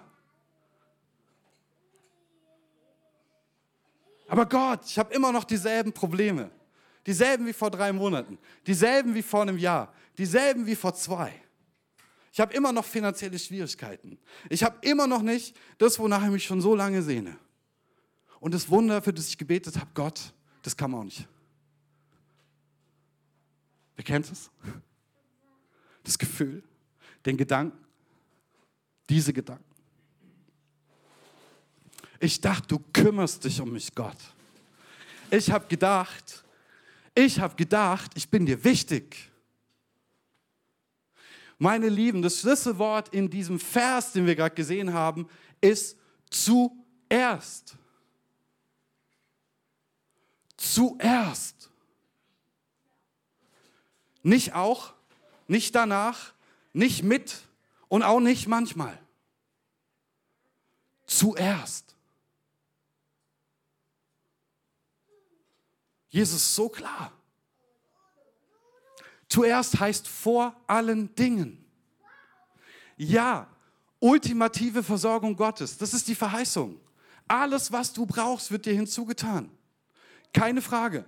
[4.27, 6.51] Aber Gott, ich habe immer noch dieselben Probleme.
[7.07, 8.37] Dieselben wie vor drei Monaten.
[8.67, 9.93] Dieselben wie vor einem Jahr.
[10.17, 11.33] Dieselben wie vor zwei.
[12.31, 14.19] Ich habe immer noch finanzielle Schwierigkeiten.
[14.49, 17.37] Ich habe immer noch nicht das, wonach ich mich schon so lange sehne.
[18.39, 21.27] Und das Wunder, für das ich gebetet habe, Gott, das kann man auch nicht.
[23.95, 24.51] Wer kennt es?
[26.03, 26.61] Das Gefühl
[27.27, 27.77] den Gedanken,
[29.09, 29.63] diese Gedanken.
[32.19, 34.17] Ich dachte, du kümmerst dich um mich, Gott.
[35.29, 36.45] Ich habe gedacht,
[37.17, 39.31] ich habe gedacht, ich bin dir wichtig.
[41.57, 45.27] Meine Lieben, das Schlüsselwort in diesem Vers, den wir gerade gesehen haben,
[45.59, 45.97] ist
[46.29, 47.75] zuerst.
[50.57, 51.71] Zuerst.
[54.21, 54.93] Nicht auch,
[55.47, 56.33] nicht danach,
[56.71, 57.41] nicht mit
[57.87, 58.95] und auch nicht manchmal.
[61.07, 61.86] Zuerst.
[66.17, 67.11] Jesus so klar.
[69.29, 71.63] Zuerst heißt vor allen Dingen.
[72.95, 73.47] Ja,
[73.99, 75.77] ultimative Versorgung Gottes.
[75.77, 76.79] Das ist die Verheißung.
[77.27, 79.51] Alles, was du brauchst, wird dir hinzugetan.
[80.33, 81.05] Keine Frage.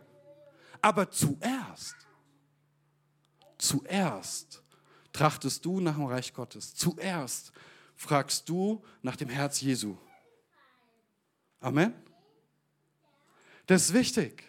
[0.80, 1.96] Aber zuerst,
[3.58, 4.62] zuerst
[5.12, 6.76] trachtest du nach dem Reich Gottes.
[6.76, 7.52] Zuerst
[7.96, 9.98] fragst du nach dem Herz Jesu.
[11.62, 11.96] Amen.
[13.66, 14.49] Das ist wichtig.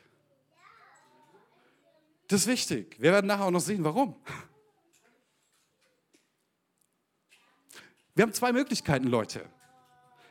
[2.31, 2.95] Das ist wichtig.
[3.01, 4.15] Wir werden nachher auch noch sehen, warum.
[8.15, 9.45] Wir haben zwei Möglichkeiten, Leute.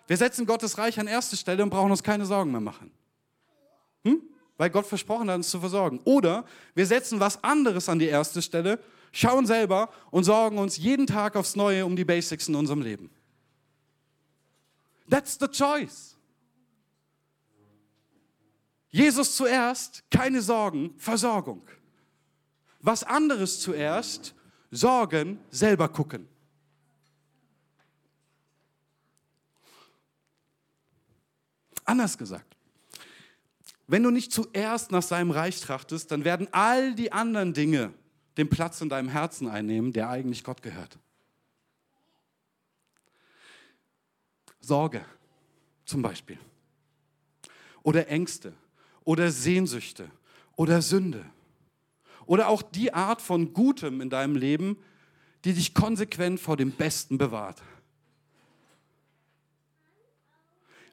[0.08, 2.90] Wir setzen Gottes Reich an erste Stelle und brauchen uns keine Sorgen mehr machen.
[4.06, 4.22] Hm?
[4.56, 6.00] Weil Gott versprochen hat, uns zu versorgen.
[6.06, 8.80] Oder wir setzen was anderes an die erste Stelle,
[9.12, 13.10] schauen selber und sorgen uns jeden Tag aufs Neue um die Basics in unserem Leben.
[15.10, 16.16] That's the choice.
[18.90, 21.62] Jesus zuerst, keine Sorgen, Versorgung.
[22.80, 24.34] Was anderes zuerst,
[24.72, 26.28] Sorgen, selber gucken.
[31.86, 32.56] Anders gesagt,
[33.88, 37.92] wenn du nicht zuerst nach seinem Reich trachtest, dann werden all die anderen Dinge
[38.38, 41.00] den Platz in deinem Herzen einnehmen, der eigentlich Gott gehört.
[44.62, 45.04] Sorge
[45.86, 46.38] zum Beispiel.
[47.82, 48.54] Oder Ängste.
[49.04, 50.12] Oder Sehnsüchte.
[50.56, 51.26] Oder Sünde.
[52.30, 54.78] Oder auch die Art von Gutem in deinem Leben,
[55.46, 57.60] die dich konsequent vor dem Besten bewahrt.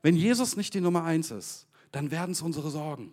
[0.00, 3.12] Wenn Jesus nicht die Nummer eins ist, dann werden es unsere Sorgen.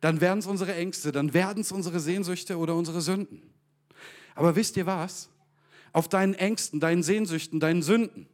[0.00, 3.42] Dann werden es unsere Ängste, dann werden es unsere Sehnsüchte oder unsere Sünden.
[4.34, 5.28] Aber wisst ihr was?
[5.92, 8.26] Auf deinen Ängsten, deinen Sehnsüchten, deinen Sünden,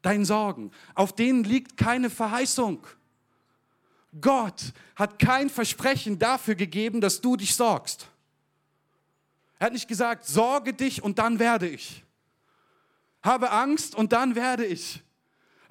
[0.00, 2.86] deinen Sorgen, auf denen liegt keine Verheißung.
[4.20, 8.11] Gott hat kein Versprechen dafür gegeben, dass du dich sorgst.
[9.62, 12.02] Er hat nicht gesagt, sorge dich und dann werde ich.
[13.22, 15.04] Habe Angst und dann werde ich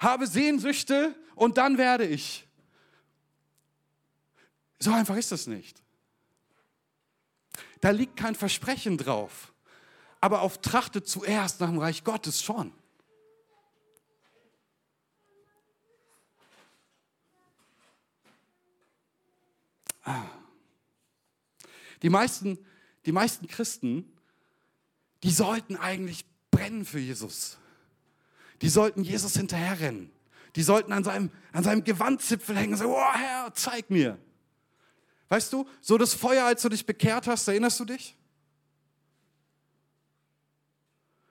[0.02, 2.48] habe Sehnsüchte und dann werde ich.
[4.78, 5.82] So einfach ist das nicht.
[7.80, 9.52] Da liegt kein Versprechen drauf.
[10.20, 12.72] Aber auf Trachte zuerst nach dem Reich Gottes schon.
[20.04, 20.24] Ah.
[22.02, 22.58] Die meisten,
[23.06, 24.10] die meisten Christen,
[25.22, 27.58] die sollten eigentlich brennen für Jesus
[28.62, 30.10] die sollten Jesus hinterherrennen.
[30.54, 34.18] Die sollten an seinem, an seinem Gewandzipfel hängen und sagen, oh Herr, zeig mir.
[35.28, 38.16] Weißt du, so das Feuer, als du dich bekehrt hast, erinnerst du dich?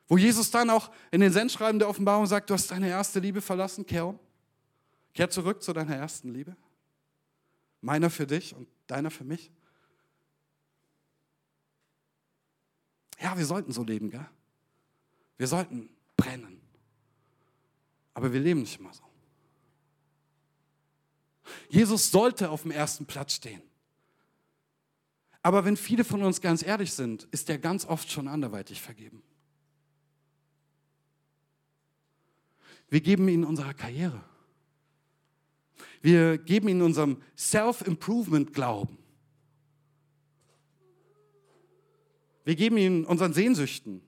[0.07, 3.41] Wo Jesus dann auch in den Sendschreiben der Offenbarung sagt, du hast deine erste Liebe
[3.41, 4.19] verlassen, kehr um.
[5.13, 6.57] Kehr zurück zu deiner ersten Liebe.
[7.79, 9.51] Meiner für dich und deiner für mich.
[13.21, 14.27] Ja, wir sollten so leben, gell?
[15.38, 16.60] Wir sollten brennen.
[18.13, 19.03] Aber wir leben nicht immer so.
[21.69, 23.62] Jesus sollte auf dem ersten Platz stehen.
[25.43, 29.23] Aber wenn viele von uns ganz ehrlich sind, ist er ganz oft schon anderweitig vergeben.
[32.89, 34.23] Wir geben ihn unserer Karriere.
[36.01, 38.97] Wir geben ihn unserem Self-Improvement-Glauben.
[42.43, 44.01] Wir geben ihn unseren Sehnsüchten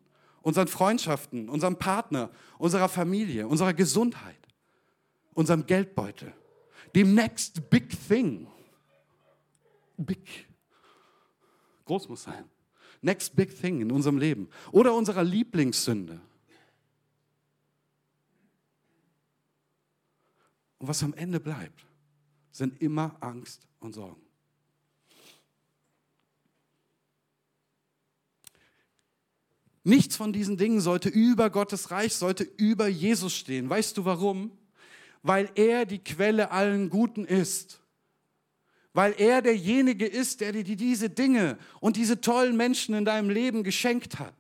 [0.44, 4.38] unseren Freundschaften, unserem Partner, unserer Familie, unserer Gesundheit,
[5.34, 6.34] unserem Geldbeutel,
[6.94, 8.48] dem next big thing.
[9.98, 10.48] Big.
[11.86, 12.46] Groß muss sein.
[13.02, 14.50] Next big thing in unserem Leben.
[14.72, 16.20] Oder unserer Lieblingssünde.
[20.78, 21.86] Und was am Ende bleibt,
[22.52, 24.22] sind immer Angst und Sorgen.
[29.84, 33.70] Nichts von diesen Dingen sollte über Gottes Reich, sollte über Jesus stehen.
[33.70, 34.52] Weißt du warum?
[35.22, 37.82] Weil er die Quelle allen Guten ist.
[38.94, 43.64] Weil er derjenige ist, der dir diese Dinge und diese tollen Menschen in deinem Leben
[43.64, 44.36] geschenkt hat.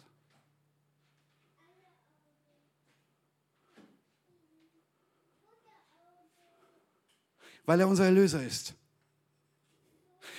[7.65, 8.75] Weil er unser Erlöser ist.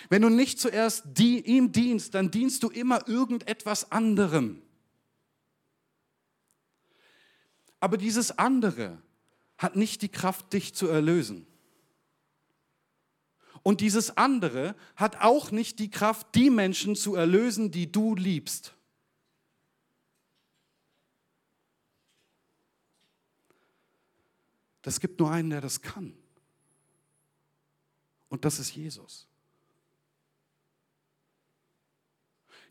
[0.08, 4.62] Wenn du nicht zuerst die, ihm dienst, dann dienst du immer irgendetwas anderem.
[7.84, 8.96] Aber dieses andere
[9.58, 11.46] hat nicht die Kraft, dich zu erlösen.
[13.62, 18.74] Und dieses andere hat auch nicht die Kraft, die Menschen zu erlösen, die du liebst.
[24.80, 26.16] Das gibt nur einen, der das kann.
[28.30, 29.28] Und das ist Jesus.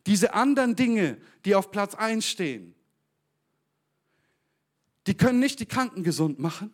[0.07, 2.73] Diese anderen Dinge, die auf Platz 1 stehen,
[5.07, 6.71] die können nicht die Kranken gesund machen,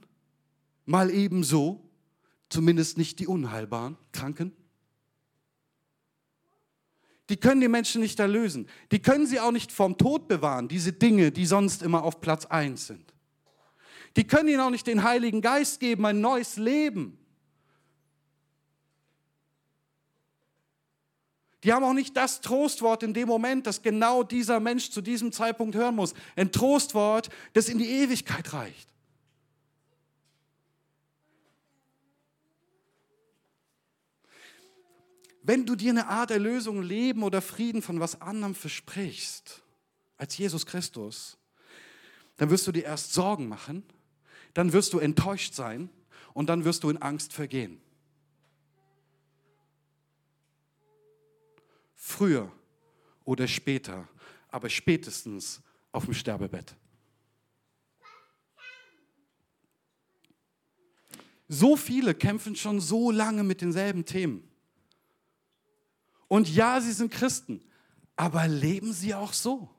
[0.86, 1.90] mal ebenso,
[2.50, 4.54] zumindest nicht die unheilbaren Kranken.
[7.30, 8.68] Die können die Menschen nicht erlösen.
[8.92, 12.46] Die können sie auch nicht vom Tod bewahren, diese Dinge, die sonst immer auf Platz
[12.46, 13.14] 1 sind.
[14.18, 17.20] Die können ihnen auch nicht den Heiligen Geist geben, ein neues Leben.
[21.64, 25.32] Die haben auch nicht das Trostwort in dem Moment, das genau dieser Mensch zu diesem
[25.32, 26.14] Zeitpunkt hören muss.
[26.36, 28.90] Ein Trostwort, das in die Ewigkeit reicht.
[35.42, 39.64] Wenn du dir eine Art Erlösung, Leben oder Frieden von was anderem versprichst,
[40.18, 41.38] als Jesus Christus,
[42.38, 43.84] dann wirst du dir erst Sorgen machen,
[44.54, 45.90] dann wirst du enttäuscht sein
[46.34, 47.82] und dann wirst du in Angst vergehen.
[52.10, 52.52] Früher
[53.24, 54.10] oder später,
[54.50, 56.76] aber spätestens auf dem Sterbebett.
[61.48, 64.44] So viele kämpfen schon so lange mit denselben Themen.
[66.28, 67.64] Und ja, sie sind Christen,
[68.16, 69.70] aber leben sie auch so?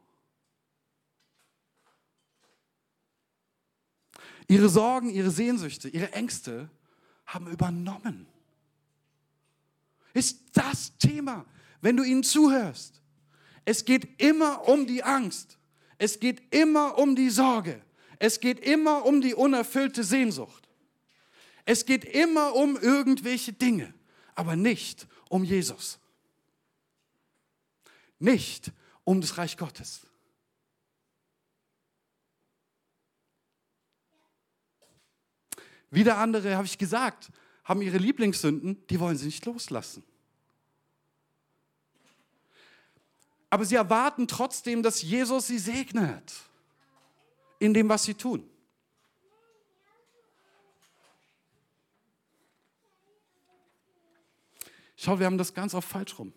[4.46, 6.70] Ihre Sorgen, ihre Sehnsüchte, ihre Ängste
[7.26, 8.28] haben übernommen.
[10.14, 11.44] Ist das Thema,
[11.80, 13.00] wenn du ihnen zuhörst?
[13.64, 15.58] Es geht immer um die Angst.
[15.98, 17.82] Es geht immer um die Sorge.
[18.18, 20.68] Es geht immer um die unerfüllte Sehnsucht.
[21.64, 23.94] Es geht immer um irgendwelche Dinge,
[24.34, 25.98] aber nicht um Jesus.
[28.18, 28.72] Nicht
[29.04, 30.06] um das Reich Gottes.
[35.90, 37.30] Wieder andere, habe ich gesagt,
[37.64, 40.04] haben ihre Lieblingssünden, die wollen sie nicht loslassen.
[43.50, 46.32] Aber sie erwarten trotzdem, dass Jesus sie segnet
[47.58, 48.48] in dem, was sie tun.
[54.96, 56.32] Schau, wir haben das ganz oft falsch rum.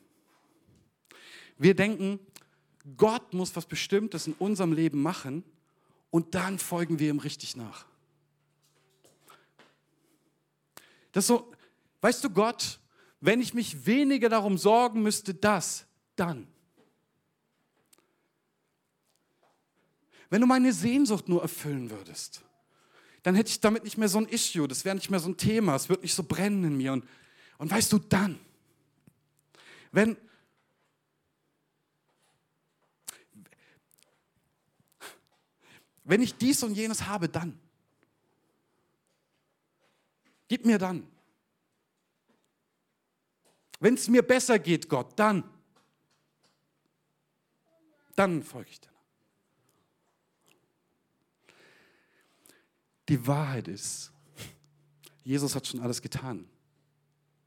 [1.58, 2.20] Wir denken,
[2.98, 5.44] Gott muss was Bestimmtes in unserem Leben machen
[6.10, 7.86] und dann folgen wir ihm richtig nach.
[11.12, 11.52] Das so,
[12.02, 12.80] weißt du, Gott,
[13.22, 16.48] wenn ich mich weniger darum sorgen müsste, das, dann.
[20.34, 22.42] Wenn du meine Sehnsucht nur erfüllen würdest,
[23.22, 25.38] dann hätte ich damit nicht mehr so ein Issue, das wäre nicht mehr so ein
[25.38, 26.92] Thema, es wird nicht so brennen in mir.
[26.94, 27.08] Und,
[27.60, 28.40] und weißt du, dann,
[29.92, 30.18] wenn,
[36.04, 37.60] wenn ich dies und jenes habe, dann.
[40.48, 41.06] Gib mir dann.
[43.80, 45.44] Wenn es mir besser geht, Gott, dann.
[48.16, 48.93] Dann folge ich dir.
[53.10, 54.12] Die Wahrheit ist,
[55.24, 56.46] Jesus hat schon alles getan,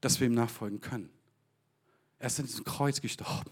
[0.01, 1.09] dass wir ihm nachfolgen können.
[2.19, 3.51] Er ist in diesem Kreuz gestorben.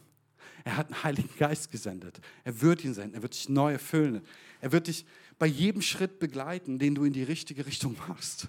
[0.64, 2.20] Er hat einen Heiligen Geist gesendet.
[2.44, 3.14] Er wird ihn senden.
[3.14, 4.26] Er wird dich neu erfüllen.
[4.62, 5.06] Er wird dich
[5.38, 8.48] bei jedem Schritt begleiten, den du in die richtige Richtung machst.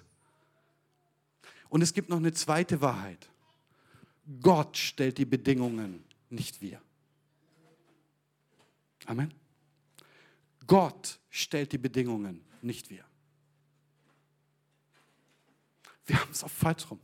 [1.69, 3.29] Und es gibt noch eine zweite Wahrheit.
[4.41, 6.81] Gott stellt die Bedingungen, nicht wir.
[9.05, 9.33] Amen.
[10.65, 13.05] Gott stellt die Bedingungen, nicht wir.
[16.07, 16.99] Wir haben es auf falsch rum.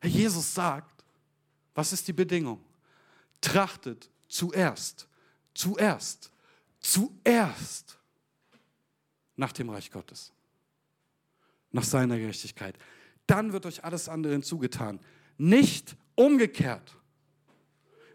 [0.00, 1.04] Herr Jesus sagt,
[1.74, 2.64] was ist die Bedingung?
[3.40, 5.08] Trachtet zuerst,
[5.52, 6.30] zuerst,
[6.80, 7.98] zuerst
[9.36, 10.32] nach dem Reich Gottes
[11.74, 12.78] nach seiner Gerechtigkeit.
[13.26, 15.00] Dann wird euch alles andere hinzugetan.
[15.36, 16.96] Nicht umgekehrt.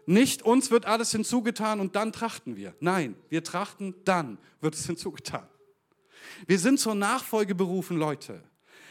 [0.06, 2.74] Nicht uns wird alles hinzugetan und dann trachten wir.
[2.80, 5.46] Nein, wir trachten, dann wird es hinzugetan.
[6.46, 8.42] Wir sind zur Nachfolge berufen, Leute.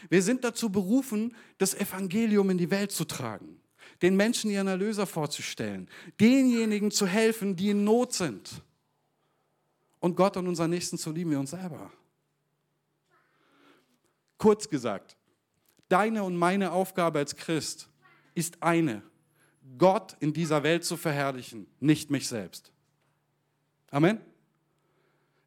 [0.08, 3.60] Wir sind dazu berufen, das Evangelium in die Welt zu tragen,
[4.02, 5.88] den Menschen ihren Erlöser vorzustellen,
[6.18, 8.62] denjenigen zu helfen, die in Not sind.
[9.98, 11.92] Und Gott und unseren Nächsten zu lieben wie uns selber.
[14.38, 15.18] Kurz gesagt,
[15.90, 17.90] deine und meine Aufgabe als Christ
[18.34, 19.02] ist eine,
[19.76, 22.72] Gott in dieser Welt zu verherrlichen, nicht mich selbst.
[23.90, 24.20] Amen.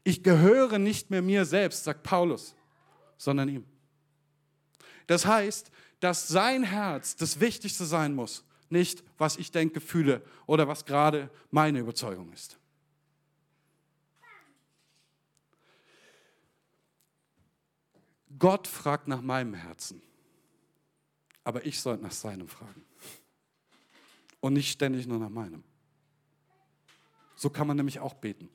[0.03, 2.55] Ich gehöre nicht mehr mir selbst, sagt Paulus,
[3.17, 3.65] sondern ihm.
[5.07, 10.67] Das heißt, dass sein Herz das Wichtigste sein muss, nicht was ich denke, fühle oder
[10.67, 12.57] was gerade meine Überzeugung ist.
[18.37, 20.01] Gott fragt nach meinem Herzen,
[21.43, 22.83] aber ich sollte nach seinem fragen.
[24.41, 25.63] Und nicht ständig nur nach meinem.
[27.35, 28.49] So kann man nämlich auch beten.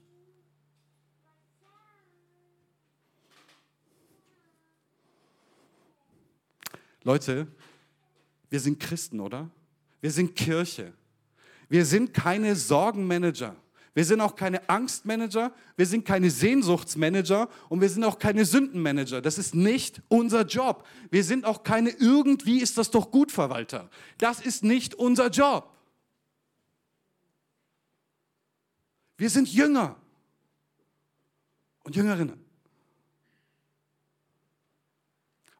[7.05, 7.46] Leute,
[8.51, 9.51] wir sind Christen, oder?
[10.01, 10.92] Wir sind Kirche.
[11.68, 13.57] Wir sind keine Sorgenmanager.
[13.99, 19.20] Wir sind auch keine Angstmanager, wir sind keine Sehnsuchtsmanager und wir sind auch keine Sündenmanager.
[19.20, 20.86] Das ist nicht unser Job.
[21.11, 23.90] Wir sind auch keine irgendwie ist das doch gut Verwalter.
[24.18, 25.74] Das ist nicht unser Job.
[29.16, 29.96] Wir sind Jünger
[31.82, 32.47] und Jüngerinnen.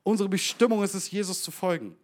[0.09, 1.95] Unsere Bestimmung ist es, Jesus zu folgen.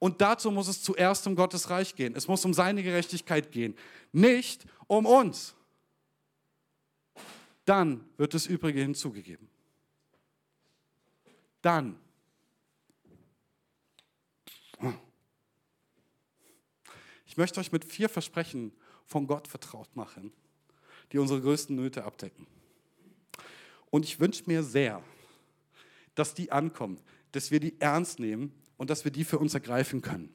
[0.00, 2.16] Und dazu muss es zuerst um Gottes Reich gehen.
[2.16, 3.76] Es muss um seine Gerechtigkeit gehen,
[4.10, 5.54] nicht um uns.
[7.64, 9.48] Dann wird das Übrige hinzugegeben.
[11.62, 12.00] Dann.
[17.26, 18.72] Ich möchte euch mit vier Versprechen
[19.06, 20.32] von Gott vertraut machen,
[21.12, 22.48] die unsere größten Nöte abdecken.
[23.88, 25.00] Und ich wünsche mir sehr,
[26.16, 27.00] dass die ankommen,
[27.32, 30.32] dass wir die ernst nehmen und dass wir die für uns ergreifen können.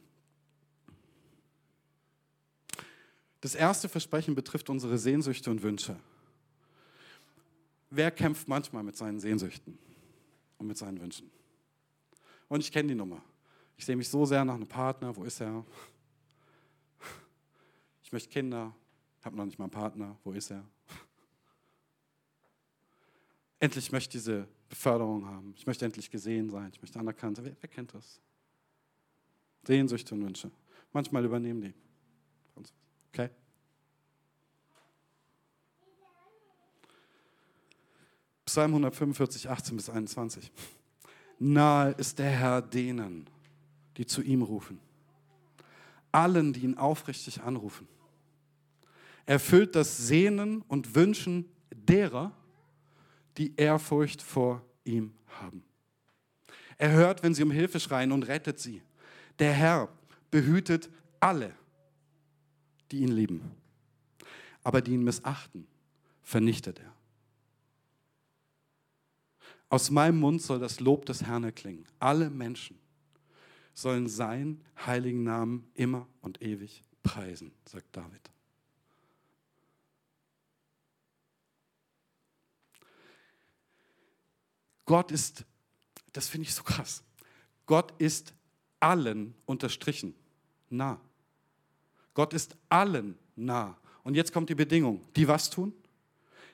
[3.41, 5.99] Das erste Versprechen betrifft unsere Sehnsüchte und Wünsche.
[7.89, 9.77] Wer kämpft manchmal mit seinen Sehnsüchten
[10.57, 11.29] und mit seinen Wünschen?
[12.47, 13.21] Und ich kenne die Nummer.
[13.77, 15.15] Ich sehe mich so sehr nach einem Partner.
[15.15, 15.65] Wo ist er?
[18.03, 18.73] Ich möchte Kinder,
[19.23, 20.17] habe noch nicht mal einen Partner.
[20.23, 20.63] Wo ist er?
[23.59, 25.53] Endlich möchte ich diese Beförderung haben.
[25.57, 26.69] Ich möchte endlich gesehen sein.
[26.73, 27.45] Ich möchte anerkannt sein.
[27.45, 28.19] Wer, wer kennt das?
[29.63, 30.51] Sehnsüchte und Wünsche.
[30.91, 31.73] Manchmal übernehmen die.
[33.09, 33.29] Okay?
[38.45, 40.51] Psalm 145, 18 bis 21.
[41.39, 43.29] Nahe ist der Herr denen,
[43.97, 44.79] die zu ihm rufen.
[46.11, 47.87] Allen, die ihn aufrichtig anrufen.
[49.25, 52.31] Er füllt das Sehnen und Wünschen derer,
[53.37, 55.63] die Ehrfurcht vor ihm haben.
[56.77, 58.81] Er hört, wenn sie um Hilfe schreien und rettet sie.
[59.39, 59.89] Der Herr
[60.31, 61.53] behütet alle,
[62.91, 63.41] die ihn lieben.
[64.63, 65.67] Aber die ihn missachten,
[66.21, 66.93] vernichtet er.
[69.69, 71.85] Aus meinem Mund soll das Lob des Herrn erklingen.
[71.99, 72.77] Alle Menschen
[73.73, 78.34] sollen seinen heiligen Namen immer und ewig preisen, sagt David.
[84.85, 85.43] Gott ist,
[86.13, 87.03] das finde ich so krass,
[87.65, 88.33] Gott ist
[88.79, 90.13] allen unterstrichen
[90.69, 90.99] nah.
[92.13, 93.77] Gott ist allen nah.
[94.03, 95.73] Und jetzt kommt die Bedingung, die was tun?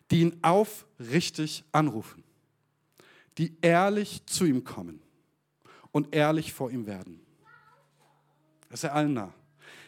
[0.09, 2.23] Die ihn aufrichtig anrufen,
[3.37, 5.01] die ehrlich zu ihm kommen
[5.91, 7.19] und ehrlich vor ihm werden.
[8.69, 9.33] Das ist er allen nah.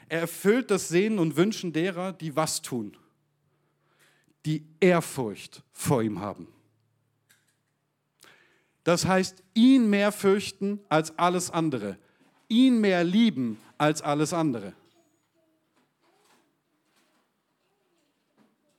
[0.10, 2.96] Er erfüllt das Sehnen und Wünschen derer, die was tun,
[4.46, 6.48] die Ehrfurcht vor ihm haben.
[8.84, 11.98] Das heißt, ihn mehr fürchten als alles andere
[12.54, 14.74] ihn mehr lieben als alles andere.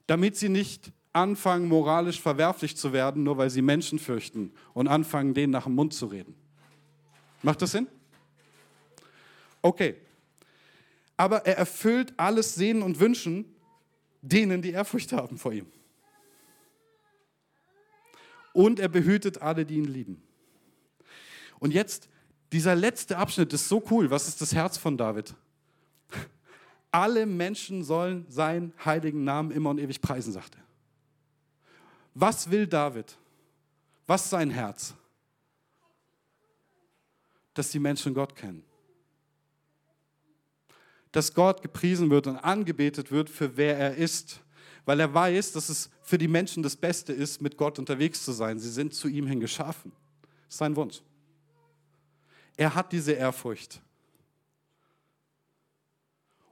[0.07, 5.35] Damit sie nicht anfangen, moralisch verwerflich zu werden, nur weil sie Menschen fürchten und anfangen,
[5.35, 6.35] denen nach dem Mund zu reden.
[7.43, 7.87] Macht das Sinn?
[9.63, 9.97] Okay.
[11.17, 13.45] Aber er erfüllt alles Sehnen und Wünschen
[14.21, 15.67] denen, die Ehrfurcht haben vor ihm.
[18.55, 20.23] Und er behütet alle, die ihn lieben.
[21.59, 22.09] Und jetzt
[22.53, 24.11] dieser letzte Abschnitt ist so cool.
[24.11, 25.35] Was ist das Herz von David?
[26.93, 30.63] Alle Menschen sollen seinen heiligen Namen immer und ewig preisen, sagt er.
[32.15, 33.19] Was will David?
[34.07, 34.95] Was ist sein Herz?
[37.55, 38.63] Dass die Menschen Gott kennen.
[41.11, 44.41] Dass Gott gepriesen wird und angebetet wird für wer er ist.
[44.85, 48.33] Weil er weiß, dass es für die Menschen das Beste ist, mit Gott unterwegs zu
[48.33, 48.59] sein.
[48.59, 49.91] Sie sind zu ihm hin geschaffen.
[50.45, 51.03] Das ist sein Wunsch.
[52.59, 53.81] Er hat diese Ehrfurcht.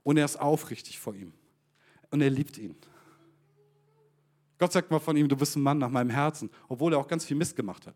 [0.02, 1.34] Und er ist aufrichtig vor ihm.
[2.10, 2.74] Und er liebt ihn.
[4.58, 7.06] Gott sagt mal von ihm, du bist ein Mann nach meinem Herzen, obwohl er auch
[7.06, 7.94] ganz viel Mist gemacht hat.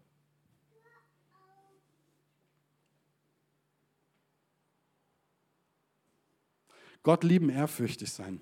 [7.03, 8.41] Gott lieben, ehrfürchtig sein.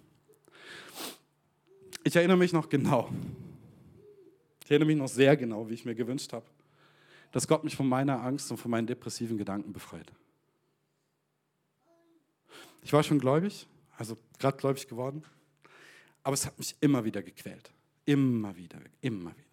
[2.06, 3.08] Ich erinnere mich noch genau.
[4.62, 6.44] Ich erinnere mich noch sehr genau, wie ich mir gewünscht habe,
[7.32, 10.12] dass Gott mich von meiner Angst und von meinen depressiven Gedanken befreit.
[12.82, 15.24] Ich war schon gläubig, also gerade gläubig geworden,
[16.22, 17.70] aber es hat mich immer wieder gequält.
[18.04, 19.44] Immer wieder, immer wieder.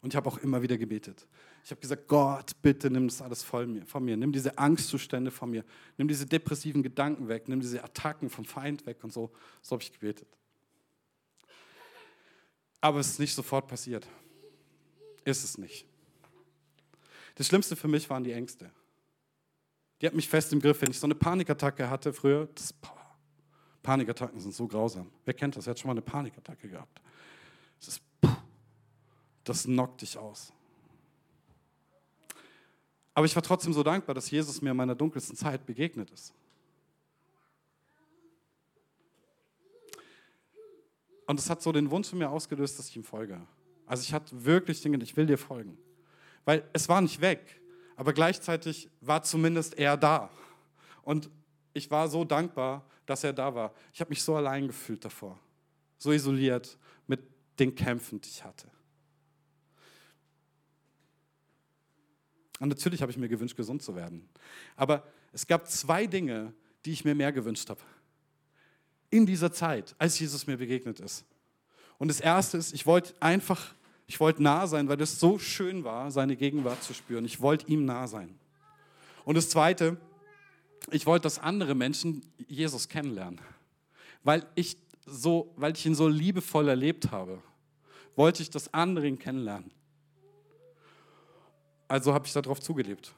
[0.00, 1.26] Und ich habe auch immer wieder gebetet.
[1.62, 4.16] Ich habe gesagt, Gott, bitte nimm das alles von mir, von mir.
[4.16, 5.64] Nimm diese Angstzustände von mir.
[5.98, 7.48] Nimm diese depressiven Gedanken weg.
[7.48, 9.30] Nimm diese Attacken vom Feind weg und so.
[9.62, 10.28] So habe ich gebetet.
[12.84, 14.06] Aber es ist nicht sofort passiert.
[15.24, 15.86] Ist es nicht.
[17.34, 18.70] Das Schlimmste für mich waren die Ängste.
[20.02, 20.82] Die hat mich fest im Griff.
[20.82, 23.16] Wenn ich so eine Panikattacke hatte früher, das, boah,
[23.82, 25.10] Panikattacken sind so grausam.
[25.24, 25.64] Wer kennt das?
[25.64, 27.00] Wer hat schon mal eine Panikattacke gehabt?
[27.80, 28.02] Das ist,
[29.44, 30.52] das knockt dich aus.
[33.14, 36.34] Aber ich war trotzdem so dankbar, dass Jesus mir in meiner dunkelsten Zeit begegnet ist.
[41.26, 43.40] Und es hat so den Wunsch in mir ausgelöst, dass ich ihm folge.
[43.86, 45.78] Also ich hatte wirklich Dinge, ich will dir folgen.
[46.44, 47.60] Weil es war nicht weg,
[47.96, 50.30] aber gleichzeitig war zumindest er da.
[51.02, 51.30] Und
[51.72, 53.74] ich war so dankbar, dass er da war.
[53.92, 55.38] Ich habe mich so allein gefühlt davor,
[55.98, 57.20] so isoliert mit
[57.58, 58.70] den Kämpfen, die ich hatte.
[62.60, 64.28] Und natürlich habe ich mir gewünscht, gesund zu werden.
[64.76, 66.54] Aber es gab zwei Dinge,
[66.84, 67.80] die ich mir mehr gewünscht habe.
[69.14, 71.24] In dieser Zeit, als Jesus mir begegnet ist.
[71.98, 73.72] Und das erste ist, ich wollte einfach,
[74.08, 77.24] ich wollte nah sein, weil es so schön war, seine Gegenwart zu spüren.
[77.24, 78.36] Ich wollte ihm nah sein.
[79.24, 79.98] Und das zweite,
[80.90, 83.40] ich wollte, dass andere Menschen Jesus kennenlernen.
[84.24, 87.40] Weil ich, so, weil ich ihn so liebevoll erlebt habe,
[88.16, 89.70] wollte ich, dass andere ihn kennenlernen.
[91.86, 93.14] Also habe ich darauf zugelebt.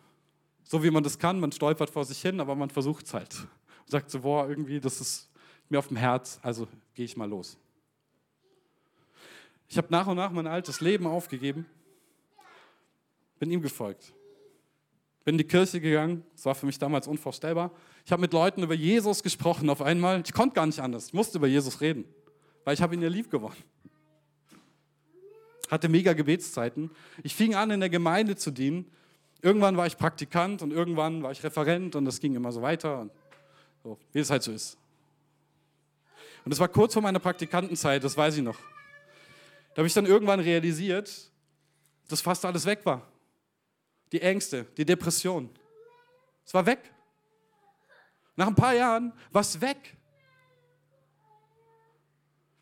[0.63, 3.35] So wie man das kann, man stolpert vor sich hin, aber man versucht es halt.
[3.39, 5.31] Und sagt so, boah, irgendwie, das ist
[5.69, 7.57] mir auf dem Herz, also gehe ich mal los.
[9.69, 11.67] Ich habe nach und nach mein altes Leben aufgegeben,
[13.39, 14.13] bin ihm gefolgt.
[15.25, 17.73] Bin in die Kirche gegangen, das war für mich damals unvorstellbar.
[18.05, 20.23] Ich habe mit Leuten über Jesus gesprochen auf einmal.
[20.25, 22.05] Ich konnte gar nicht anders, ich musste über Jesus reden,
[22.65, 23.57] weil ich habe ihn ja lieb gewonnen
[25.71, 26.91] hatte mega Gebetszeiten.
[27.23, 28.87] Ich fing an, in der Gemeinde zu dienen.
[29.43, 33.01] Irgendwann war ich Praktikant und irgendwann war ich Referent und das ging immer so weiter.
[33.01, 33.13] Und
[33.83, 34.79] so, wie es halt so ist.
[36.47, 38.57] Und das war kurz vor meiner Praktikantenzeit, das weiß ich noch.
[39.75, 41.11] Da habe ich dann irgendwann realisiert,
[42.07, 43.03] dass fast alles weg war.
[44.13, 45.51] Die Ängste, die Depression.
[46.45, 46.79] Es war weg.
[48.37, 49.97] Nach ein paar Jahren war es weg.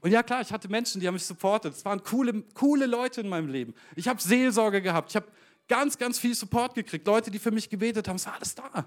[0.00, 1.74] Und ja klar, ich hatte Menschen, die haben mich supportet.
[1.74, 3.74] Es waren coole, coole Leute in meinem Leben.
[3.96, 5.10] Ich habe Seelsorge gehabt.
[5.10, 5.26] Ich habe
[5.68, 7.06] ganz, ganz viel Support gekriegt.
[7.06, 8.16] Leute, die für mich gebetet haben.
[8.16, 8.86] Es war alles da.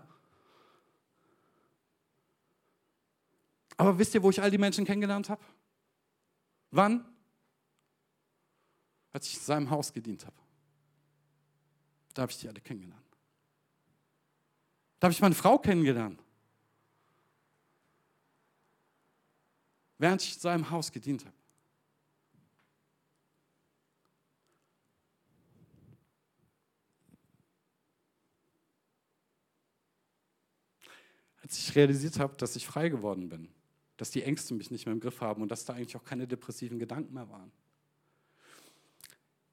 [3.78, 5.43] Aber wisst ihr, wo ich all die Menschen kennengelernt habe?
[6.71, 7.05] Wann?
[9.13, 10.36] Als ich in seinem Haus gedient habe.
[12.13, 13.01] Da habe ich die alle kennengelernt.
[14.99, 16.21] Da habe ich meine Frau kennengelernt.
[19.97, 21.36] während ich in seinem Haus gedient habe.
[31.41, 33.47] Als ich realisiert habe, dass ich frei geworden bin,
[33.97, 36.27] dass die Ängste mich nicht mehr im Griff haben und dass da eigentlich auch keine
[36.27, 37.51] depressiven Gedanken mehr waren,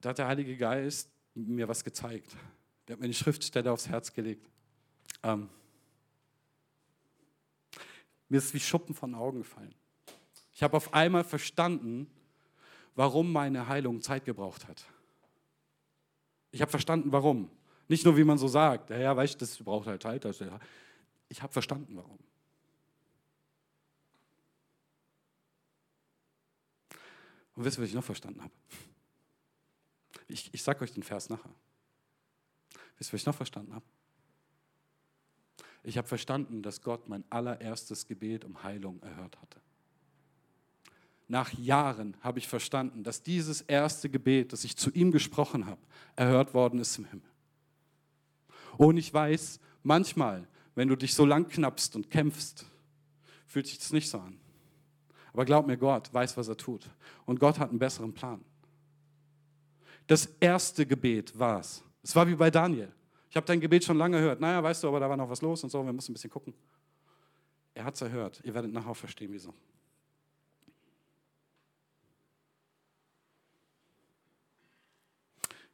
[0.01, 2.37] da hat der Heilige Geist mir was gezeigt.
[2.87, 4.49] Der hat mir die Schriftstelle aufs Herz gelegt.
[5.23, 5.49] Ähm,
[8.29, 9.75] mir ist wie Schuppen von Augen gefallen.
[10.53, 12.07] Ich habe auf einmal verstanden,
[12.95, 14.85] warum meine Heilung Zeit gebraucht hat.
[16.51, 17.51] Ich habe verstanden, warum.
[17.89, 20.25] Nicht nur, wie man so sagt, ja, ja weißt du, das braucht halt Zeit.
[21.29, 22.19] Ich habe verstanden, warum.
[27.55, 28.53] Und wisst ihr, was ich noch verstanden habe?
[30.29, 31.55] Ich, ich sage euch den Vers nachher.
[32.99, 33.85] Wisst ihr, was ich noch verstanden habe?
[35.83, 39.61] Ich habe verstanden, dass Gott mein allererstes Gebet um Heilung erhört hatte
[41.29, 45.81] nach Jahren habe ich verstanden, dass dieses erste Gebet, das ich zu ihm gesprochen habe,
[46.17, 47.29] erhört worden ist im Himmel.
[48.77, 52.67] Und ich weiß, manchmal, wenn du dich so lang knappst und kämpfst,
[53.47, 54.39] fühlt sich das nicht so an.
[55.35, 56.89] Aber glaub mir, Gott weiß, was er tut.
[57.27, 58.43] Und Gott hat einen besseren Plan.
[60.07, 61.83] Das erste Gebet war es.
[62.03, 62.93] Es war wie bei Daniel.
[63.29, 64.41] Ich habe dein Gebet schon lange gehört.
[64.41, 66.31] Naja, weißt du, aber da war noch was los und so, wir müssen ein bisschen
[66.31, 66.55] gucken.
[67.75, 68.41] Er hat es erhört.
[68.45, 69.53] Ihr werdet nachher verstehen, wieso.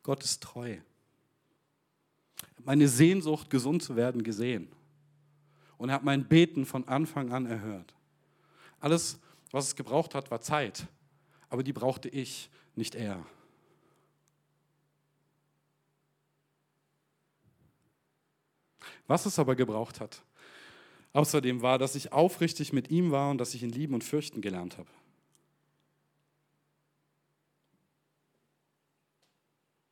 [0.02, 0.78] Gott ist treu.
[2.64, 4.72] Meine Sehnsucht, gesund zu werden, gesehen.
[5.76, 7.94] Und er hat mein Beten von Anfang an erhört.
[8.80, 9.20] Alles,
[9.50, 10.86] was es gebraucht hat, war Zeit.
[11.48, 13.24] Aber die brauchte ich, nicht er.
[19.06, 20.22] Was es aber gebraucht hat,
[21.12, 24.40] außerdem war, dass ich aufrichtig mit ihm war und dass ich ihn lieben und fürchten
[24.40, 24.88] gelernt habe.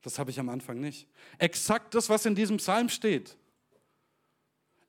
[0.02, 1.08] Das habe ich am Anfang nicht.
[1.38, 3.36] Exakt das, was in diesem Psalm steht.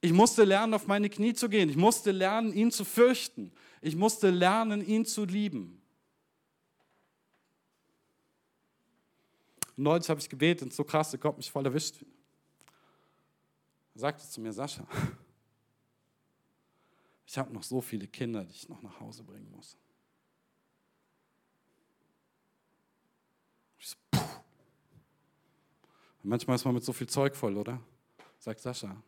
[0.01, 1.69] Ich musste lernen, auf meine Knie zu gehen.
[1.69, 3.51] Ich musste lernen, ihn zu fürchten.
[3.81, 5.79] Ich musste lernen, ihn zu lieben.
[9.79, 12.03] neulich habe ich gebetet, so krass, der Gott mich voll erwischt.
[13.95, 14.85] Er sagte zu mir, Sascha,
[17.25, 19.77] ich habe noch so viele Kinder, die ich noch nach Hause bringen muss.
[23.77, 24.19] Ich so, puh.
[26.23, 27.81] Manchmal ist man mit so viel Zeug voll, oder?
[28.39, 29.01] Sagt Sascha.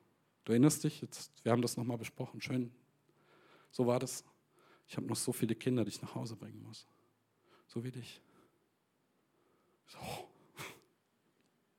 [0.46, 1.02] Du erinnerst dich?
[1.02, 2.42] Jetzt, wir haben das nochmal besprochen.
[2.42, 2.72] Schön.
[3.72, 4.24] So war das.
[4.92, 6.86] Ich habe noch so viele Kinder, die ich nach Hause bringen muss.
[7.66, 8.20] So wie dich.
[9.88, 9.98] So.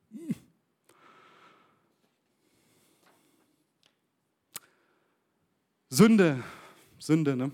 [5.89, 6.43] Sünde,
[6.97, 7.51] Sünde, ne?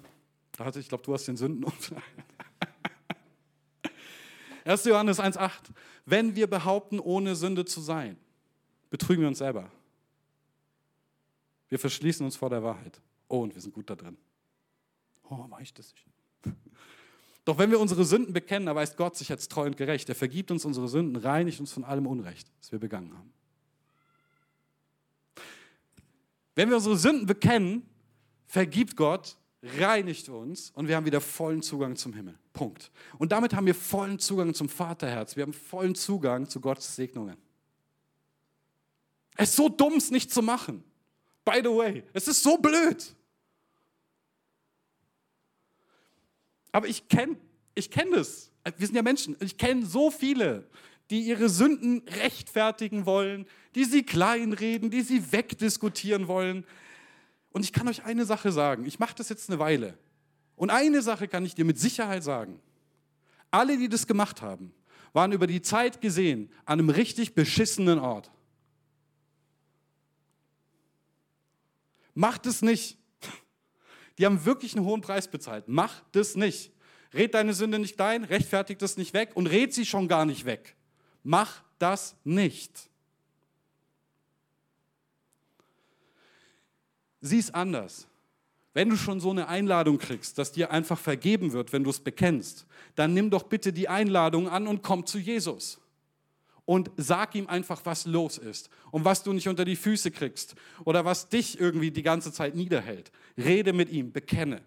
[0.77, 1.65] ich glaube, du hast den Sünden.
[4.63, 4.85] 1.
[4.85, 5.71] Johannes 1,8.
[6.05, 8.15] Wenn wir behaupten, ohne Sünde zu sein,
[8.89, 9.69] betrügen wir uns selber.
[11.67, 13.01] Wir verschließen uns vor der Wahrheit.
[13.27, 14.17] Oh, und wir sind gut da drin.
[15.29, 16.55] Oh, war ich das nicht?
[17.45, 20.09] Doch wenn wir unsere Sünden bekennen, erweist Gott sich als treu und gerecht.
[20.09, 23.33] Er vergibt uns unsere Sünden, reinigt uns von allem Unrecht, das wir begangen haben.
[26.55, 27.87] Wenn wir unsere Sünden bekennen,
[28.45, 32.37] vergibt Gott, reinigt uns und wir haben wieder vollen Zugang zum Himmel.
[32.53, 32.91] Punkt.
[33.17, 35.35] Und damit haben wir vollen Zugang zum Vaterherz.
[35.35, 37.37] Wir haben vollen Zugang zu Gottes Segnungen.
[39.37, 40.83] Es ist so dumm, es nicht zu machen.
[41.45, 43.15] By the way, es ist so blöd.
[46.71, 47.37] Aber ich kenne
[47.79, 48.51] ich kenn das.
[48.77, 49.35] Wir sind ja Menschen.
[49.39, 50.67] Ich kenne so viele,
[51.09, 56.65] die ihre Sünden rechtfertigen wollen, die sie kleinreden, die sie wegdiskutieren wollen.
[57.51, 59.97] Und ich kann euch eine Sache sagen, ich mache das jetzt eine Weile.
[60.55, 62.59] Und eine Sache kann ich dir mit Sicherheit sagen.
[63.49, 64.73] Alle, die das gemacht haben,
[65.13, 68.29] waren über die Zeit gesehen an einem richtig beschissenen Ort.
[72.13, 72.97] Macht es nicht.
[74.19, 75.63] Die haben wirklich einen hohen Preis bezahlt.
[75.67, 76.71] Mach das nicht.
[77.13, 80.45] Red deine Sünde nicht ein, rechtfertigt das nicht weg und red sie schon gar nicht
[80.45, 80.75] weg.
[81.23, 82.89] Mach das nicht.
[87.21, 88.07] Sieh es anders.
[88.73, 91.99] Wenn du schon so eine Einladung kriegst, dass dir einfach vergeben wird, wenn du es
[91.99, 95.79] bekennst, dann nimm doch bitte die Einladung an und komm zu Jesus.
[96.69, 100.53] Und sag ihm einfach, was los ist und was du nicht unter die Füße kriegst
[100.85, 103.11] oder was dich irgendwie die ganze Zeit niederhält.
[103.39, 104.61] Rede mit ihm, bekenne.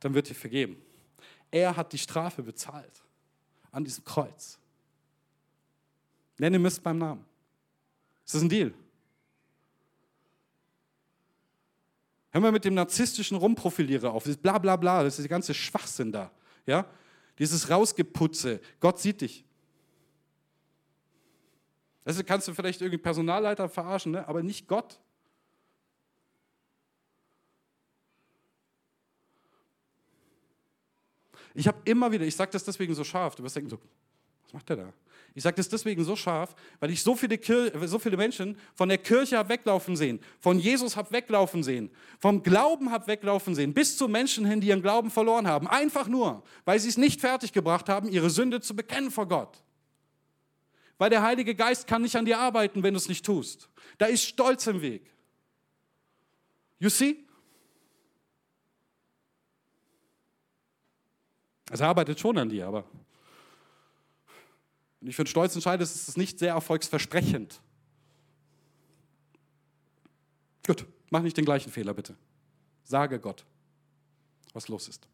[0.00, 0.80] Dann wird dir vergeben.
[1.50, 3.04] Er hat die Strafe bezahlt
[3.72, 4.58] an diesem Kreuz.
[6.38, 7.26] Nenne Mist beim Namen.
[8.24, 8.72] Ist das ein Deal?
[12.30, 15.52] Hör mal mit dem narzisstischen Rumprofiliere auf, das bla bla bla, das ist der ganze
[15.52, 16.30] Schwachsinn da.
[16.64, 16.86] Ja?
[17.38, 19.44] Dieses Rausgeputze, Gott sieht dich.
[22.06, 24.28] Das kannst du vielleicht irgendwie Personalleiter verarschen, ne?
[24.28, 25.00] aber nicht Gott.
[31.52, 33.80] Ich habe immer wieder, ich sage das deswegen so scharf, du wirst denken so,
[34.44, 34.92] was macht der da?
[35.34, 37.40] Ich sage das deswegen so scharf, weil ich so viele,
[37.88, 41.90] so viele Menschen von der Kirche habe weglaufen sehen, von Jesus habe weglaufen sehen,
[42.20, 45.66] vom Glauben habe weglaufen sehen, bis zu Menschen hin, die ihren Glauben verloren haben.
[45.66, 49.65] Einfach nur, weil sie es nicht fertiggebracht haben, ihre Sünde zu bekennen vor Gott.
[50.98, 53.68] Weil der Heilige Geist kann nicht an dir arbeiten, wenn du es nicht tust.
[53.98, 55.10] Da ist Stolz im Weg.
[56.78, 57.24] You see?
[61.70, 62.84] Also er arbeitet schon an dir, aber
[65.00, 67.60] wenn ich für einen Stolz entscheide, ist es nicht sehr erfolgsversprechend.
[70.66, 72.16] Gut, mach nicht den gleichen Fehler bitte.
[72.84, 73.44] Sage Gott,
[74.52, 75.06] was los ist.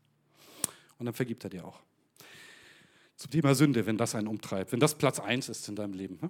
[0.99, 1.80] Und dann vergibt er dir auch.
[3.23, 6.18] Zum Thema Sünde, wenn das einen umtreibt, wenn das Platz 1 ist in deinem Leben.
[6.20, 6.29] Ne?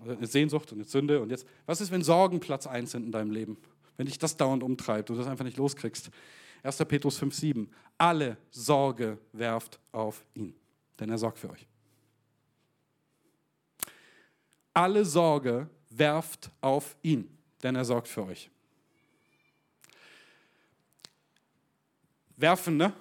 [0.00, 1.22] Also eine Sehnsucht und eine Sünde.
[1.22, 3.56] Und jetzt, was ist, wenn Sorgen Platz 1 sind in deinem Leben?
[3.96, 6.10] Wenn dich das dauernd umtreibt, du das einfach nicht loskriegst.
[6.64, 6.76] 1.
[6.88, 7.68] Petrus 5,7.
[7.98, 10.56] Alle Sorge werft auf ihn,
[10.98, 11.68] denn er sorgt für euch.
[14.72, 17.30] Alle Sorge werft auf ihn,
[17.62, 18.50] denn er sorgt für euch.
[22.36, 22.92] Werfen, ne?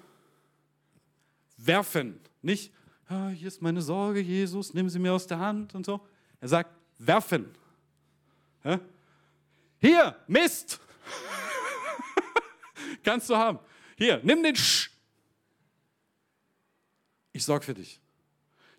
[1.58, 2.20] Werfen.
[2.44, 2.72] Nicht,
[3.14, 6.02] ah, hier ist meine Sorge, Jesus, nimm sie mir aus der Hand und so.
[6.40, 7.54] Er sagt, werfen.
[8.64, 8.80] Ja?
[9.80, 10.80] Hier, Mist.
[13.04, 13.60] Kannst du haben.
[13.98, 14.90] Hier, nimm den Sch.
[17.32, 18.00] Ich sorge für dich.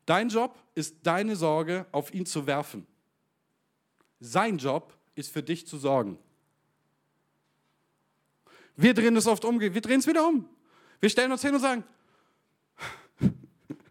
[0.07, 2.87] Dein Job ist, deine Sorge auf ihn zu werfen.
[4.21, 6.19] Sein Job ist für dich zu sorgen.
[8.77, 10.49] Wir drehen es oft um, wir drehen es wieder um.
[11.01, 11.85] Wir stellen uns hin und sagen,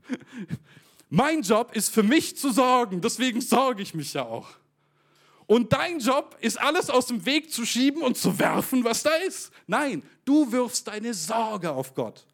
[1.09, 4.49] mein Job ist für mich zu sorgen, deswegen sorge ich mich ja auch.
[5.45, 9.13] Und dein Job ist alles aus dem Weg zu schieben und zu werfen, was da
[9.27, 9.51] ist.
[9.67, 12.25] Nein, du wirfst deine Sorge auf Gott.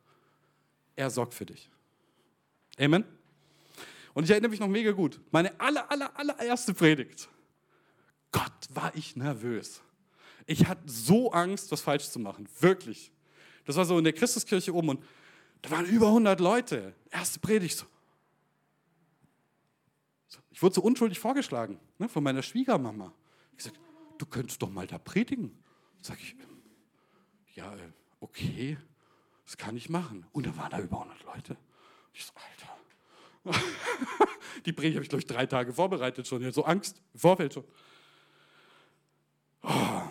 [0.96, 1.70] Er sorgt für dich.
[2.78, 3.04] Amen.
[4.14, 5.20] Und ich erinnere mich noch mega gut.
[5.32, 7.30] Meine aller, aller, allererste Predigt.
[8.32, 9.82] Gott, war ich nervös.
[10.46, 12.48] Ich hatte so Angst, was falsch zu machen.
[12.60, 13.12] Wirklich.
[13.66, 15.04] Das war so in der Christuskirche oben und
[15.62, 16.96] da waren über 100 Leute.
[17.10, 17.78] Erste Predigt.
[17.78, 17.86] So.
[20.52, 23.14] Ich wurde so unschuldig vorgeschlagen ne, von meiner Schwiegermama.
[23.58, 23.80] Ich sagte,
[24.18, 25.58] du könntest doch mal da predigen.
[26.02, 26.36] Sag ich,
[27.56, 28.78] ja, äh, okay,
[29.46, 30.26] das kann ich machen.
[30.32, 31.58] Und da waren da über 100 Leute.
[32.14, 33.60] Ich so, Alter.
[34.66, 36.42] Die Predigt habe ich, glaube ich, drei Tage vorbereitet schon.
[36.42, 37.64] Ja, so Angst im Vorfeld schon.
[39.64, 40.02] Oh.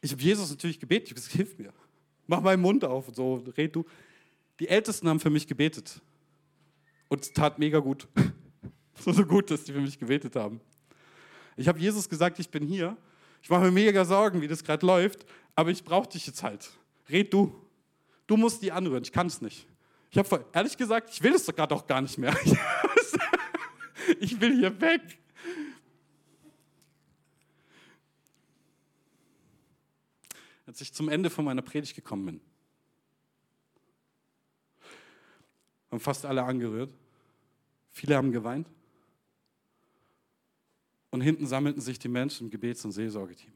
[0.00, 1.08] Ich habe Jesus natürlich gebetet.
[1.08, 1.72] Ich habe gesagt, hilf mir.
[2.26, 3.84] Mach meinen Mund auf so, red du.
[4.60, 6.00] Die Ältesten haben für mich gebetet.
[7.08, 8.08] Und es tat mega gut.
[8.98, 10.60] so, so gut, dass die für mich gebetet haben.
[11.56, 12.96] Ich habe Jesus gesagt, ich bin hier.
[13.42, 16.70] Ich mache mir mega Sorgen, wie das gerade läuft, aber ich brauche dich jetzt halt.
[17.10, 17.54] Red du.
[18.26, 19.66] Du musst die anrühren, ich kann es nicht.
[20.10, 22.36] Ich habe ehrlich gesagt, ich will es gerade auch gar nicht mehr.
[24.20, 25.00] ich will hier weg.
[30.72, 32.40] Als ich zum Ende von meiner Predigt gekommen bin,
[35.90, 36.90] haben fast alle angerührt.
[37.90, 38.70] Viele haben geweint.
[41.10, 43.52] Und hinten sammelten sich die Menschen im Gebets- und Seelsorgeteam.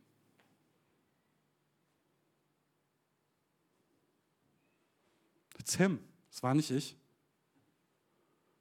[5.65, 5.99] Tim,
[6.31, 6.95] das war nicht ich.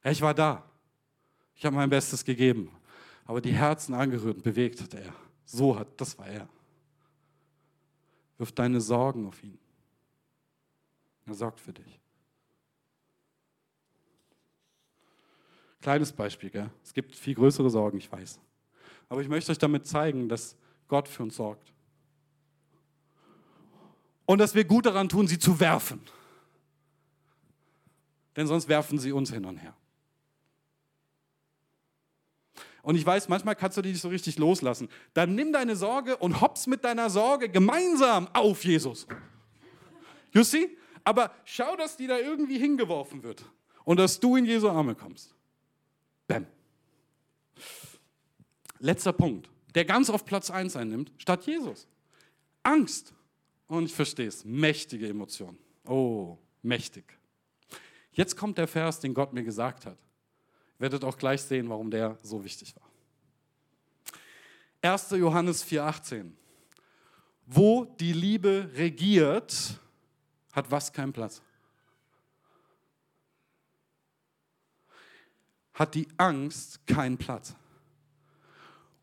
[0.05, 0.63] Ich war da.
[1.55, 2.71] Ich habe mein Bestes gegeben.
[3.25, 5.13] Aber die Herzen angerührt und bewegt hat er.
[5.43, 6.47] So hat, das war er.
[8.37, 9.57] Wirf deine Sorgen auf ihn.
[11.25, 11.99] Er sorgt für dich.
[15.81, 16.69] Kleines Beispiel, gell?
[16.83, 18.39] es gibt viel größere Sorgen, ich weiß.
[19.07, 20.57] Aber ich möchte euch damit zeigen, dass
[20.87, 21.73] Gott für uns sorgt.
[24.25, 26.01] Und dass wir gut daran tun, sie zu werfen.
[28.35, 29.75] Denn sonst werfen sie uns hin und her.
[32.85, 34.89] Und ich weiß, manchmal kannst du die nicht so richtig loslassen.
[35.15, 39.07] Dann nimm deine Sorge und hops mit deiner Sorge gemeinsam auf Jesus.
[40.35, 40.77] You see?
[41.03, 43.43] Aber schau, dass die da irgendwie hingeworfen wird
[43.85, 45.33] und dass du in Jesu Arme kommst.
[46.27, 46.45] Bäm.
[48.77, 51.87] Letzter Punkt, der ganz auf Platz 1 einnimmt, statt Jesus.
[52.61, 53.15] Angst.
[53.65, 55.57] Und ich verstehe es, mächtige Emotion.
[55.87, 57.17] Oh, mächtig.
[58.11, 59.97] Jetzt kommt der Vers, den Gott mir gesagt hat.
[60.77, 64.91] Werdet auch gleich sehen, warum der so wichtig war.
[64.93, 65.11] 1.
[65.11, 66.31] Johannes 4,18.
[67.45, 69.79] Wo die Liebe regiert,
[70.51, 71.41] hat was keinen Platz?
[75.75, 77.53] hat die Angst keinen Platz.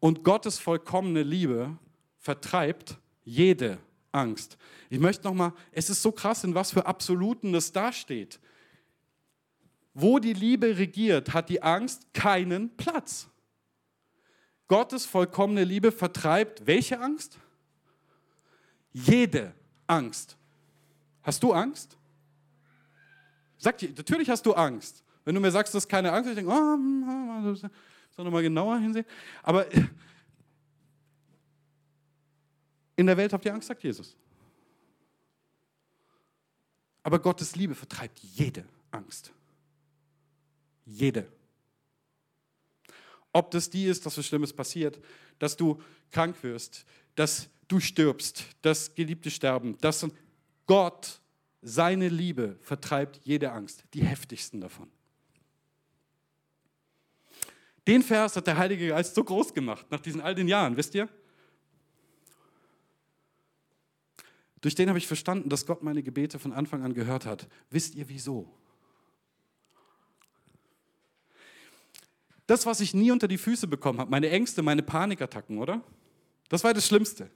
[0.01, 1.77] Und Gottes vollkommene Liebe
[2.19, 3.79] vertreibt jede
[4.11, 4.59] Angst.
[4.91, 8.41] Ich möchte nochmal, es ist so krass, in was für Absoluten das dasteht.
[9.95, 13.29] Wo die Liebe regiert, hat die Angst keinen Platz.
[14.69, 17.39] Gottes vollkommene Liebe vertreibt welche Angst?
[18.93, 19.55] Jede
[19.87, 20.37] Angst.
[21.23, 21.97] Hast du Angst?
[23.59, 25.05] Sag dir, natürlich hast du Angst.
[25.25, 29.05] Wenn du mir sagst, das ist keine Angst, ich denke, oh, soll nochmal genauer hinsehen.
[29.43, 29.67] Aber
[32.97, 34.17] in der Welt habt ihr Angst, sagt Jesus.
[37.03, 39.33] Aber Gottes Liebe vertreibt jede Angst.
[40.85, 41.27] Jede.
[43.33, 45.01] Ob das die ist, dass was Schlimmes passiert,
[45.39, 45.81] dass du
[46.11, 50.07] krank wirst, dass du stirbst, dass Geliebte sterben, dass
[50.67, 51.21] Gott,
[51.63, 54.91] seine Liebe vertreibt jede Angst, die heftigsten davon.
[57.87, 60.95] Den Vers hat der Heilige Geist so groß gemacht, nach diesen all den Jahren, wisst
[60.95, 61.09] ihr?
[64.61, 67.49] Durch den habe ich verstanden, dass Gott meine Gebete von Anfang an gehört hat.
[67.71, 68.49] Wisst ihr wieso?
[72.47, 75.83] Das, was ich nie unter die Füße bekommen habe, meine Ängste, meine Panikattacken, oder?
[76.49, 77.31] Das war das Schlimmste.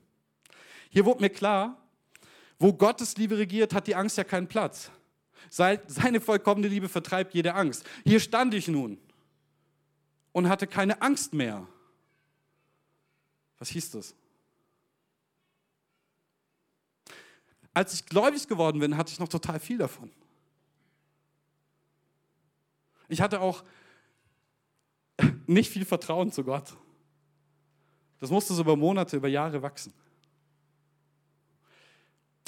[0.91, 1.81] Hier wurde mir klar,
[2.59, 4.91] wo Gottes Liebe regiert, hat die Angst ja keinen Platz.
[5.49, 7.85] Seine vollkommene Liebe vertreibt jede Angst.
[8.05, 8.99] Hier stand ich nun
[10.33, 11.67] und hatte keine Angst mehr.
[13.59, 14.15] Was hieß das?
[17.73, 20.11] Als ich gläubig geworden bin, hatte ich noch total viel davon.
[23.09, 23.63] Ich hatte auch
[25.47, 26.77] nicht viel Vertrauen zu Gott.
[28.19, 29.93] Das musste so über Monate, über Jahre wachsen.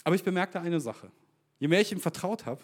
[0.04, 1.10] Aber ich bemerkte eine Sache.
[1.58, 2.62] Je mehr ich ihm vertraut habe,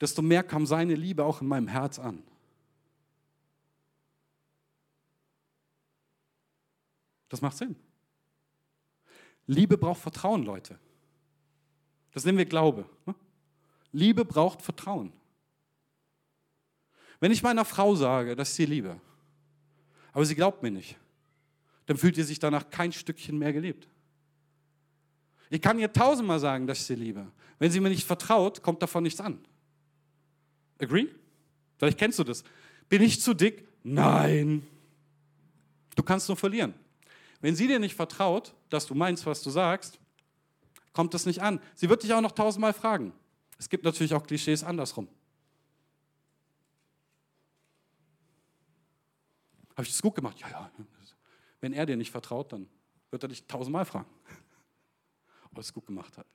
[0.00, 2.22] desto mehr kam seine Liebe auch in meinem Herz an.
[7.28, 7.76] Das macht Sinn.
[9.46, 10.78] Liebe braucht Vertrauen, Leute.
[12.12, 12.88] Das nennen wir Glaube.
[13.04, 13.14] Ne?
[13.92, 15.12] Liebe braucht Vertrauen.
[17.20, 19.00] Wenn ich meiner Frau sage, dass ich sie liebe,
[20.14, 20.96] aber sie glaubt mir nicht,
[21.86, 23.86] dann fühlt ihr sich danach kein Stückchen mehr gelebt.
[25.50, 27.26] Ich kann ihr tausendmal sagen, dass ich sie liebe.
[27.58, 29.38] Wenn sie mir nicht vertraut, kommt davon nichts an.
[30.78, 31.08] Agree?
[31.76, 32.42] Vielleicht kennst du das.
[32.88, 33.68] Bin ich zu dick?
[33.82, 34.66] Nein.
[35.94, 36.74] Du kannst nur verlieren.
[37.40, 39.98] Wenn sie dir nicht vertraut, dass du meinst, was du sagst,
[40.92, 41.60] kommt das nicht an.
[41.74, 43.12] Sie wird dich auch noch tausendmal fragen.
[43.58, 45.08] Es gibt natürlich auch Klischees andersrum.
[49.74, 50.38] Habe ich das gut gemacht?
[50.40, 50.70] Ja, ja.
[51.60, 52.68] Wenn er dir nicht vertraut, dann
[53.10, 54.10] wird er dich tausendmal fragen,
[55.50, 56.26] ob er es gut gemacht hat.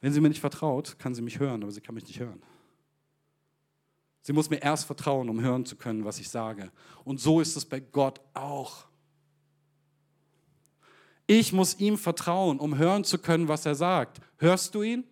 [0.00, 2.42] Wenn sie mir nicht vertraut, kann sie mich hören, aber sie kann mich nicht hören.
[4.22, 6.70] Sie muss mir erst vertrauen, um hören zu können, was ich sage.
[7.04, 8.86] Und so ist es bei Gott auch.
[11.26, 14.20] Ich muss ihm vertrauen, um hören zu können, was er sagt.
[14.38, 15.04] Hörst du ihn?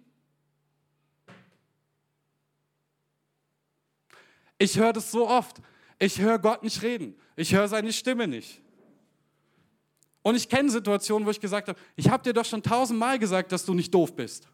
[4.58, 5.60] Ich höre das so oft.
[5.98, 7.14] Ich höre Gott nicht reden.
[7.36, 8.60] Ich höre seine Stimme nicht.
[10.22, 13.52] Und ich kenne Situationen, wo ich gesagt habe, ich habe dir doch schon tausendmal gesagt,
[13.52, 14.48] dass du nicht doof bist.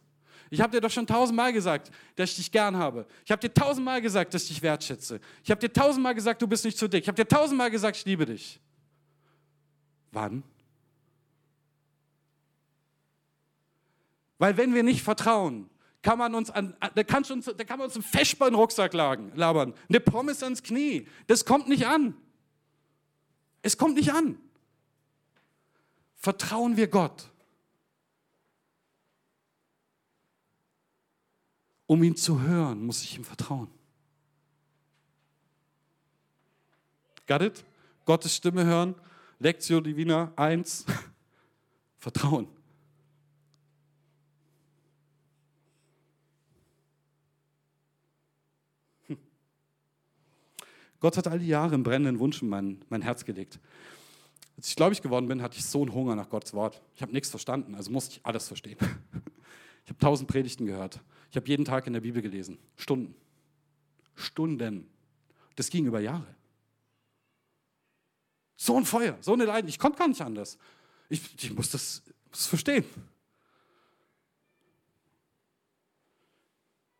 [0.51, 3.07] Ich habe dir doch schon tausendmal gesagt, dass ich dich gern habe.
[3.25, 5.19] Ich habe dir tausendmal gesagt, dass ich dich wertschätze.
[5.43, 7.05] Ich habe dir tausendmal gesagt, du bist nicht zu dick.
[7.05, 8.61] Ich habe dir tausendmal gesagt, ich liebe dich.
[10.11, 10.43] Wann?
[14.37, 15.71] Weil wenn wir nicht vertrauen,
[16.03, 18.61] kann man uns, an, da, kann uns, da kann man uns einen Feschbar in den
[18.61, 21.07] Rucksack labern, eine Pommes ans Knie.
[21.29, 22.15] Das kommt nicht an.
[23.63, 24.39] Es kommt nicht an.
[26.17, 27.31] Vertrauen wir Gott.
[31.87, 33.69] Um ihn zu hören, muss ich ihm vertrauen.
[37.27, 37.65] Got it?
[38.05, 38.95] Gottes Stimme hören.
[39.39, 40.87] Lectio Divina 1.
[41.99, 42.49] Vertrauen.
[49.07, 49.19] Hm.
[51.03, 53.59] Gott hat all die Jahre einen brennenden Wunsch in mein, mein Herz gelegt.
[54.57, 56.81] Als ich gläubig geworden bin, hatte ich so einen Hunger nach Gottes Wort.
[56.95, 58.79] Ich habe nichts verstanden, also musste ich alles verstehen.
[59.85, 61.01] Ich habe tausend Predigten gehört.
[61.29, 62.57] Ich habe jeden Tag in der Bibel gelesen.
[62.77, 63.17] Stunden.
[64.15, 64.89] Stunden.
[65.57, 66.37] Das ging über Jahre.
[68.57, 69.75] So ein Feuer, so eine Leidenschaft.
[69.75, 70.57] Ich konnte gar nicht anders.
[71.09, 72.85] Ich, ich muss, das, muss das verstehen.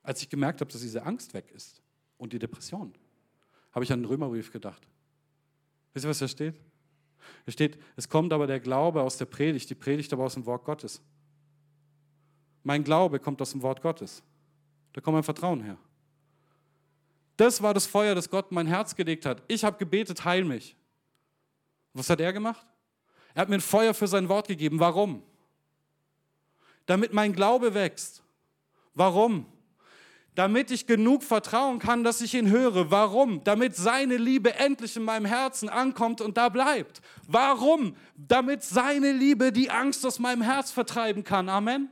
[0.03, 1.81] Als ich gemerkt habe, dass diese Angst weg ist
[2.19, 2.93] und die Depression,
[3.73, 4.87] habe ich an den Römerbrief gedacht.
[5.93, 6.55] Wisst ihr, was da steht?
[7.47, 10.47] Da steht, es kommt aber der Glaube aus der Predigt, die Predigt aber aus dem
[10.47, 11.01] Wort Gottes.
[12.63, 14.23] Mein Glaube kommt aus dem Wort Gottes.
[14.93, 15.77] Da kommt mein Vertrauen her.
[17.37, 19.43] Das war das Feuer, das Gott in mein Herz gelegt hat.
[19.49, 20.77] Ich habe gebetet, heil mich.
[21.95, 22.67] Was hat er gemacht?
[23.35, 24.79] Er hat mir ein Feuer für sein Wort gegeben.
[24.79, 25.23] Warum?
[26.87, 28.23] Damit mein Glaube wächst.
[28.95, 29.47] Warum?
[30.35, 32.91] Damit ich genug vertrauen kann, dass ich ihn höre.
[32.91, 33.45] Warum?
[33.45, 37.03] Damit seine Liebe endlich in meinem Herzen ankommt und da bleibt.
[37.27, 37.97] Warum?
[38.17, 41.51] Damit seine Liebe die Angst aus meinem Herz vertreiben kann.
[41.51, 41.91] Amen.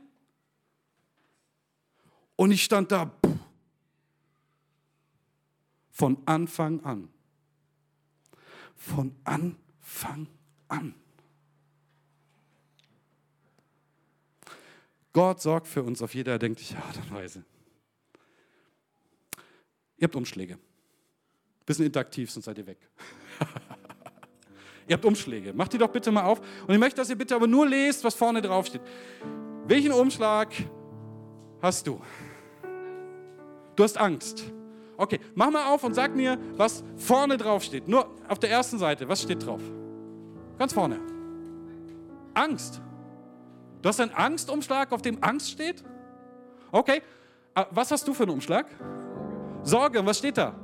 [2.35, 3.11] Und ich stand da
[5.91, 7.09] von Anfang an.
[8.75, 10.25] Von Anfang
[10.67, 10.95] an.
[15.13, 17.45] Gott sorgt für uns auf jede erdenkliche Art und Weise.
[20.01, 20.57] Ihr habt Umschläge.
[21.63, 22.79] Bisschen interaktiv, sonst seid ihr weg.
[24.87, 25.53] ihr habt Umschläge.
[25.53, 26.39] Macht die doch bitte mal auf.
[26.39, 28.81] Und ich möchte, dass ihr bitte aber nur lest, was vorne drauf steht.
[29.67, 30.51] Welchen Umschlag
[31.61, 32.01] hast du?
[33.75, 34.43] Du hast Angst.
[34.97, 37.87] Okay, mach mal auf und sag mir, was vorne drauf steht.
[37.87, 39.61] Nur auf der ersten Seite, was steht drauf?
[40.57, 40.99] Ganz vorne.
[42.33, 42.81] Angst.
[43.83, 45.83] Du hast einen Angstumschlag, auf dem Angst steht?
[46.71, 47.03] Okay.
[47.53, 48.65] Ah, was hast du für einen Umschlag?
[49.63, 50.05] Sorge.
[50.05, 50.55] Was steht da?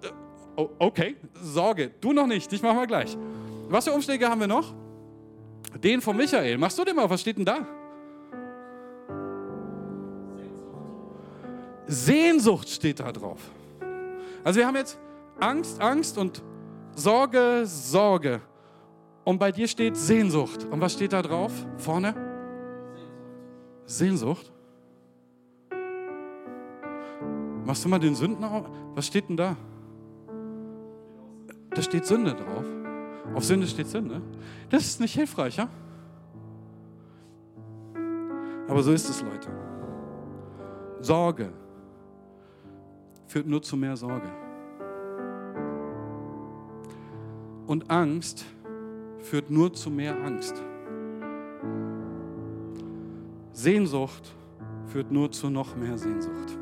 [0.00, 0.16] Sorge.
[0.56, 1.90] Oh, okay, Sorge.
[2.00, 2.52] Du noch nicht.
[2.52, 3.16] Ich mach mal gleich.
[3.68, 4.74] Was für Umschläge haben wir noch?
[5.82, 6.58] Den von Michael.
[6.58, 7.08] Machst du den mal?
[7.08, 7.66] Was steht denn da?
[11.86, 13.40] Sehnsucht steht da drauf.
[14.44, 14.98] Also wir haben jetzt
[15.38, 16.42] Angst, Angst und
[16.94, 18.40] Sorge, Sorge.
[19.24, 20.66] Und bei dir steht Sehnsucht.
[20.70, 21.52] Und was steht da drauf?
[21.78, 22.14] Vorne?
[23.86, 24.52] Sehnsucht.
[27.70, 28.68] Machst du mal den Sünden auf?
[28.96, 29.56] Was steht denn da?
[31.70, 32.64] Da steht Sünde drauf.
[33.32, 34.20] Auf Sünde steht Sünde.
[34.70, 35.68] Das ist nicht hilfreich, ja?
[38.66, 39.50] Aber so ist es, Leute.
[41.00, 41.52] Sorge,
[43.28, 44.28] führt nur zu mehr Sorge.
[47.68, 48.44] Und Angst
[49.20, 50.60] führt nur zu mehr Angst.
[53.52, 54.34] Sehnsucht
[54.86, 56.59] führt nur zu noch mehr Sehnsucht.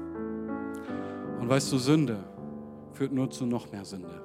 [1.49, 2.19] Und weißt du, Sünde
[2.93, 4.21] führt nur zu noch mehr Sünde.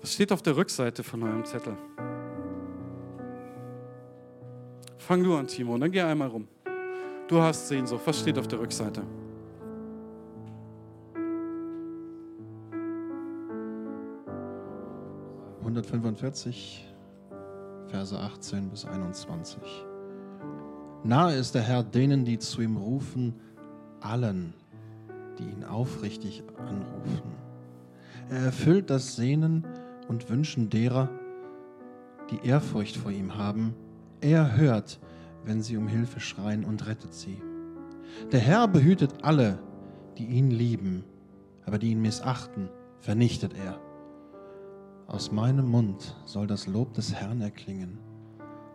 [0.00, 1.76] Was steht auf der Rückseite von eurem Zettel?
[4.98, 6.48] Fang du an, Timo, dann geh einmal rum.
[7.28, 8.02] Du hast Sehnsucht.
[8.04, 9.04] Was steht auf der Rückseite?
[15.64, 16.80] ...145,
[17.86, 19.86] Verse 18 bis 21.
[21.02, 23.34] Nahe ist der Herr denen, die zu ihm rufen,
[24.00, 24.54] allen,
[25.38, 27.32] die ihn aufrichtig anrufen.
[28.28, 29.66] Er erfüllt das Sehnen
[30.08, 31.08] und Wünschen derer,
[32.30, 33.74] die Ehrfurcht vor ihm haben.
[34.20, 35.00] Er hört,
[35.44, 37.40] wenn sie um Hilfe schreien und rettet sie.
[38.30, 39.58] Der Herr behütet alle,
[40.18, 41.04] die ihn lieben,
[41.64, 43.80] aber die ihn missachten, vernichtet er.
[45.06, 47.98] Aus meinem Mund soll das Lob des Herrn erklingen.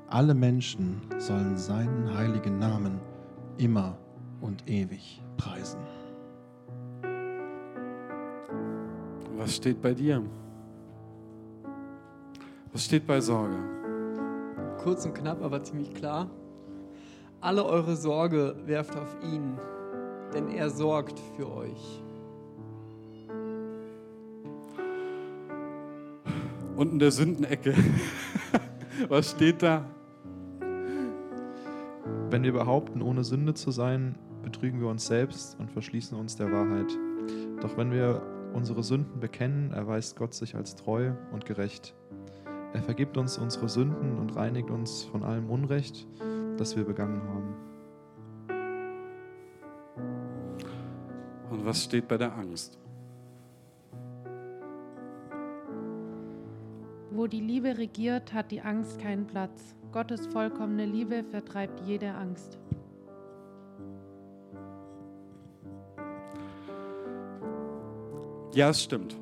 [0.08, 3.00] Alle Menschen sollen seinen heiligen Namen
[3.58, 3.98] immer
[4.40, 5.80] und ewig preisen.
[9.36, 10.22] Was steht bei dir?
[12.72, 13.58] Was steht bei Sorge?
[14.84, 16.30] Kurz und knapp, aber ziemlich klar.
[17.42, 19.58] Alle eure Sorge werft auf ihn,
[20.34, 22.04] denn er sorgt für euch.
[26.76, 27.74] Und in der Sündenecke.
[29.10, 29.86] Was steht da?
[32.30, 36.52] Wenn wir behaupten, ohne Sünde zu sein, betrügen wir uns selbst und verschließen uns der
[36.52, 36.92] Wahrheit.
[37.62, 38.22] Doch wenn wir
[38.54, 41.94] unsere Sünden bekennen, erweist Gott sich als treu und gerecht.
[42.74, 46.08] Er vergibt uns unsere Sünden und reinigt uns von allem Unrecht,
[46.58, 47.56] das wir begangen haben.
[51.50, 52.80] Und was steht bei der Angst?
[57.16, 59.74] Wo die Liebe regiert, hat die Angst keinen Platz.
[59.94, 62.60] Gottes vollkommene Liebe vertreibt jede Angst.
[68.54, 69.16] Ja, es stimmt.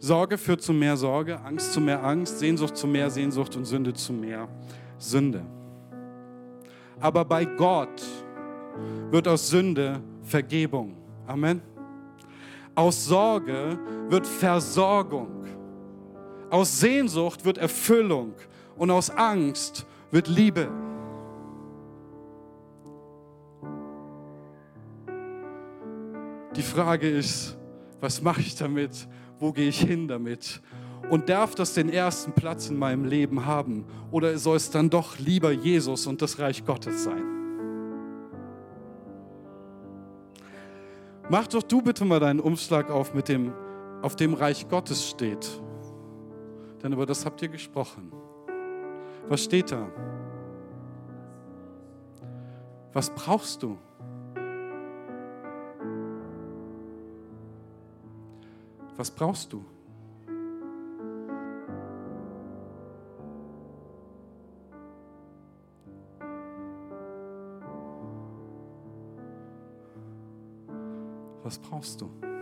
[0.00, 3.94] Sorge führt zu mehr Sorge, Angst zu mehr Angst, Sehnsucht zu mehr Sehnsucht und Sünde
[3.94, 4.48] zu mehr
[4.98, 5.42] Sünde.
[6.98, 8.02] Aber bei Gott
[9.12, 10.96] wird aus Sünde Vergebung.
[11.28, 11.62] Amen.
[12.74, 15.43] Aus Sorge wird Versorgung.
[16.54, 18.32] Aus Sehnsucht wird Erfüllung.
[18.76, 20.70] Und aus Angst wird Liebe.
[26.54, 27.58] Die Frage ist,
[28.00, 29.08] was mache ich damit?
[29.40, 30.62] Wo gehe ich hin damit?
[31.10, 33.84] Und darf das den ersten Platz in meinem Leben haben?
[34.12, 37.24] Oder soll es dann doch lieber Jesus und das Reich Gottes sein?
[41.28, 43.52] Mach doch du bitte mal deinen Umschlag auf, mit dem,
[44.02, 45.60] auf dem Reich Gottes steht.
[46.84, 48.12] Denn über das habt ihr gesprochen.
[49.26, 49.90] Was steht da?
[52.92, 53.78] Was brauchst du?
[58.96, 59.64] Was brauchst du?
[71.42, 72.33] Was brauchst du?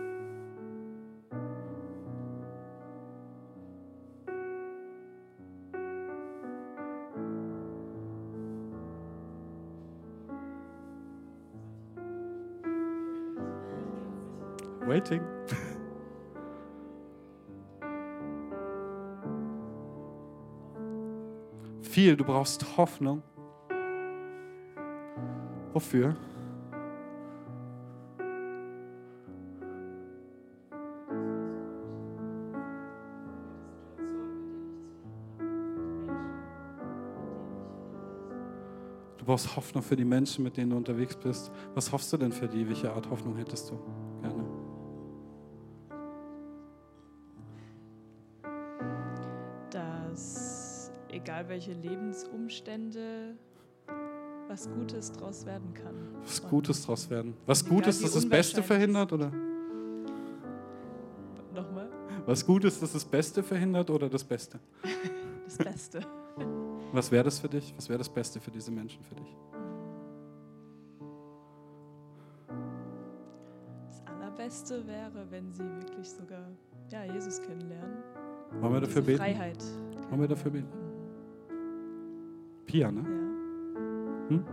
[22.03, 23.23] Viel, du brauchst Hoffnung.
[25.71, 26.17] Wofür?
[39.17, 41.53] Du brauchst Hoffnung für die Menschen, mit denen du unterwegs bist.
[41.73, 42.67] Was hoffst du denn für die?
[42.67, 43.79] Welche Art Hoffnung hättest du
[44.21, 44.43] gerne?
[49.73, 50.62] dass
[51.13, 53.35] egal welche Lebensumstände
[54.47, 55.95] was Gutes draus werden kann.
[56.21, 57.35] Was Und Gutes draus werden.
[57.45, 59.31] Was Gutes, wie das das Beste verhindert, oder?
[61.53, 61.89] Nochmal,
[62.25, 64.59] Was Gutes, das das Beste verhindert oder das Beste?
[65.45, 66.01] das Beste.
[66.91, 67.73] Was wäre das für dich?
[67.75, 69.35] Was wäre das Beste für diese Menschen für dich?
[73.87, 76.47] Das Allerbeste wäre, wenn sie wirklich sogar
[76.89, 78.03] ja, Jesus kennenlernen.
[78.59, 79.17] Wollen wir dafür beten?
[79.17, 79.63] Freiheit.
[80.09, 80.82] Wollen wir dafür beten?
[82.73, 83.05] Pia, ne?
[84.29, 84.43] Hm?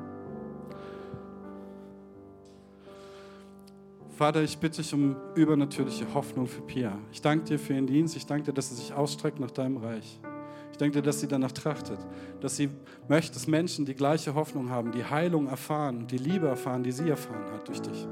[4.10, 6.98] Vater, ich bitte dich um übernatürliche Hoffnung für Pia.
[7.12, 8.14] Ich danke dir für ihren Dienst.
[8.16, 10.20] Ich danke dir, dass er sich ausstreckt nach deinem Reich.
[10.70, 11.98] Ich denke, dass sie danach trachtet,
[12.42, 12.68] dass sie
[13.08, 17.08] möchte, dass Menschen die gleiche Hoffnung haben, die Heilung erfahren, die Liebe erfahren, die sie
[17.08, 18.06] erfahren hat durch dich.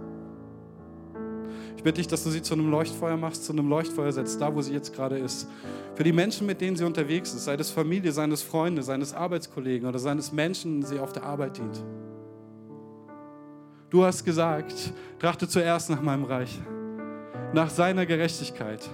[1.78, 4.52] Ich bitte dich, dass du sie zu einem Leuchtfeuer machst, zu einem Leuchtfeuer setzt, da
[4.52, 5.46] wo sie jetzt gerade ist.
[5.94, 9.88] Für die Menschen, mit denen sie unterwegs ist, sei das Familie, seines Freunde, seines Arbeitskollegen
[9.88, 11.84] oder seines Menschen, die sie auf der Arbeit dient.
[13.90, 16.60] Du hast gesagt, trachte zuerst nach meinem Reich,
[17.52, 18.90] nach seiner Gerechtigkeit.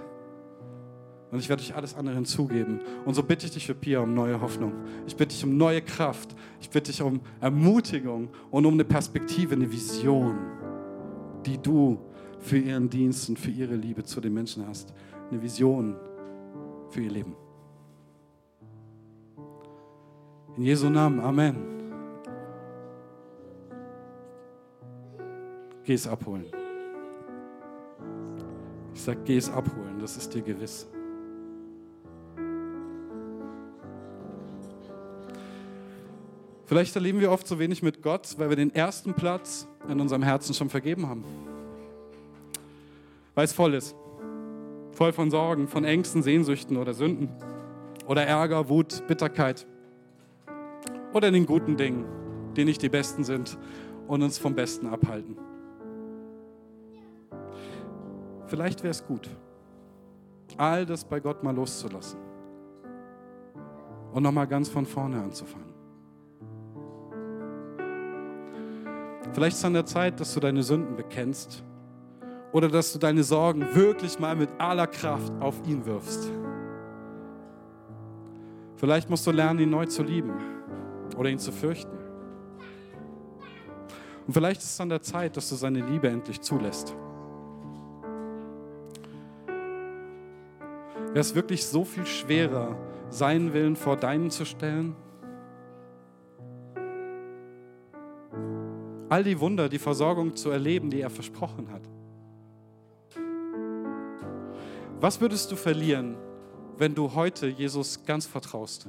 [1.31, 2.83] Und ich werde euch alles andere hinzugeben.
[3.07, 4.75] Und so bitte ich dich für Pia um neue Hoffnung.
[5.07, 6.37] Ich bitte dich um neue Kraft.
[6.61, 10.37] Ich bitte dich um Ermutigung und um eine Perspektive, eine Vision,
[11.47, 11.99] die du
[12.45, 14.93] für ihren Dienst und für ihre Liebe zu den Menschen hast.
[15.31, 15.97] Eine Vision
[16.91, 17.35] für ihr Leben.
[20.57, 21.57] In Jesu Namen, Amen.
[25.85, 26.45] Geh es abholen.
[28.95, 30.87] Ich sage, geh es abholen, das ist dir gewiss.
[36.67, 40.23] Vielleicht erleben wir oft so wenig mit Gott, weil wir den ersten Platz in unserem
[40.23, 41.25] Herzen schon vergeben haben.
[43.35, 43.97] Weil es voll ist.
[44.93, 47.31] Voll von Sorgen, von Ängsten, Sehnsüchten oder Sünden.
[48.07, 49.67] Oder Ärger, Wut, Bitterkeit.
[51.13, 52.05] Oder den guten Dingen,
[52.57, 53.59] die nicht die besten sind
[54.07, 55.37] und uns vom Besten abhalten.
[58.47, 59.29] Vielleicht wäre es gut,
[60.57, 62.21] all das bei Gott mal loszulassen
[64.13, 65.73] und nochmal ganz von vorne anzufangen.
[69.33, 71.65] Vielleicht ist es an der Zeit, dass du deine Sünden bekennst
[72.55, 76.31] oder dass du deine Sorgen wirklich mal mit aller Kraft auf ihn wirfst.
[78.77, 80.33] Vielleicht musst du lernen, ihn neu zu lieben
[81.17, 81.99] oder ihn zu fürchten.
[84.29, 86.95] Und vielleicht ist es an der Zeit, dass du seine Liebe endlich zulässt.
[91.09, 92.77] Wäre es wirklich so viel schwerer,
[93.11, 94.95] seinen Willen vor deinen zu stellen?
[99.09, 101.83] All die Wunder, die Versorgung zu erleben, die er versprochen hat.
[105.05, 106.17] Was würdest du verlieren,
[106.79, 108.89] wenn du heute Jesus ganz vertraust?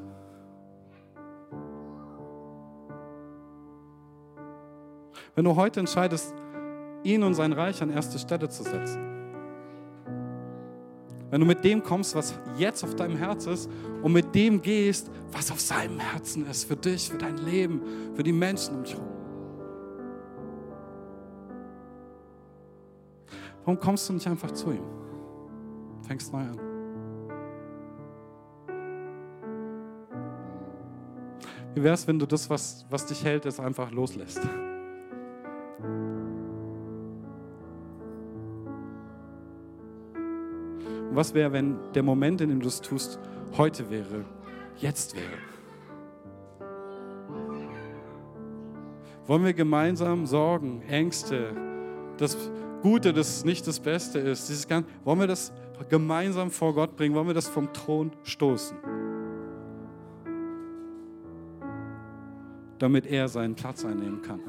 [5.35, 6.33] Wenn du heute entscheidest,
[7.03, 8.97] ihn und sein Reich an erste Stelle zu setzen.
[11.31, 13.69] Wenn du mit dem kommst, was jetzt auf deinem Herz ist
[14.01, 17.81] und mit dem gehst, was auf seinem Herzen ist, für dich, für dein Leben,
[18.13, 19.09] für die Menschen um dich herum.
[23.65, 25.04] Warum kommst du nicht einfach zu ihm?
[26.07, 26.59] Fängst neu an.
[31.73, 34.39] Wie wäre es, wenn du das, was, was dich hält, jetzt einfach loslässt?
[41.09, 43.19] Und was wäre, wenn der Moment, in dem du es tust,
[43.57, 44.25] heute wäre,
[44.77, 45.25] jetzt wäre?
[49.27, 51.55] Wollen wir gemeinsam Sorgen, Ängste,
[52.17, 52.37] das
[52.83, 55.51] Gute, das nicht das Beste ist, dieses Ganze, wollen wir das
[55.89, 57.15] gemeinsam vor Gott bringen?
[57.15, 58.77] Wollen wir das vom Thron stoßen?
[62.79, 64.41] Damit er seinen Platz einnehmen kann.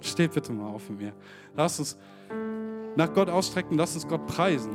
[0.00, 1.12] Steht bitte mal auf mit mir.
[1.54, 1.98] Lass uns
[2.96, 4.72] nach Gott ausstrecken, lass uns Gott preisen.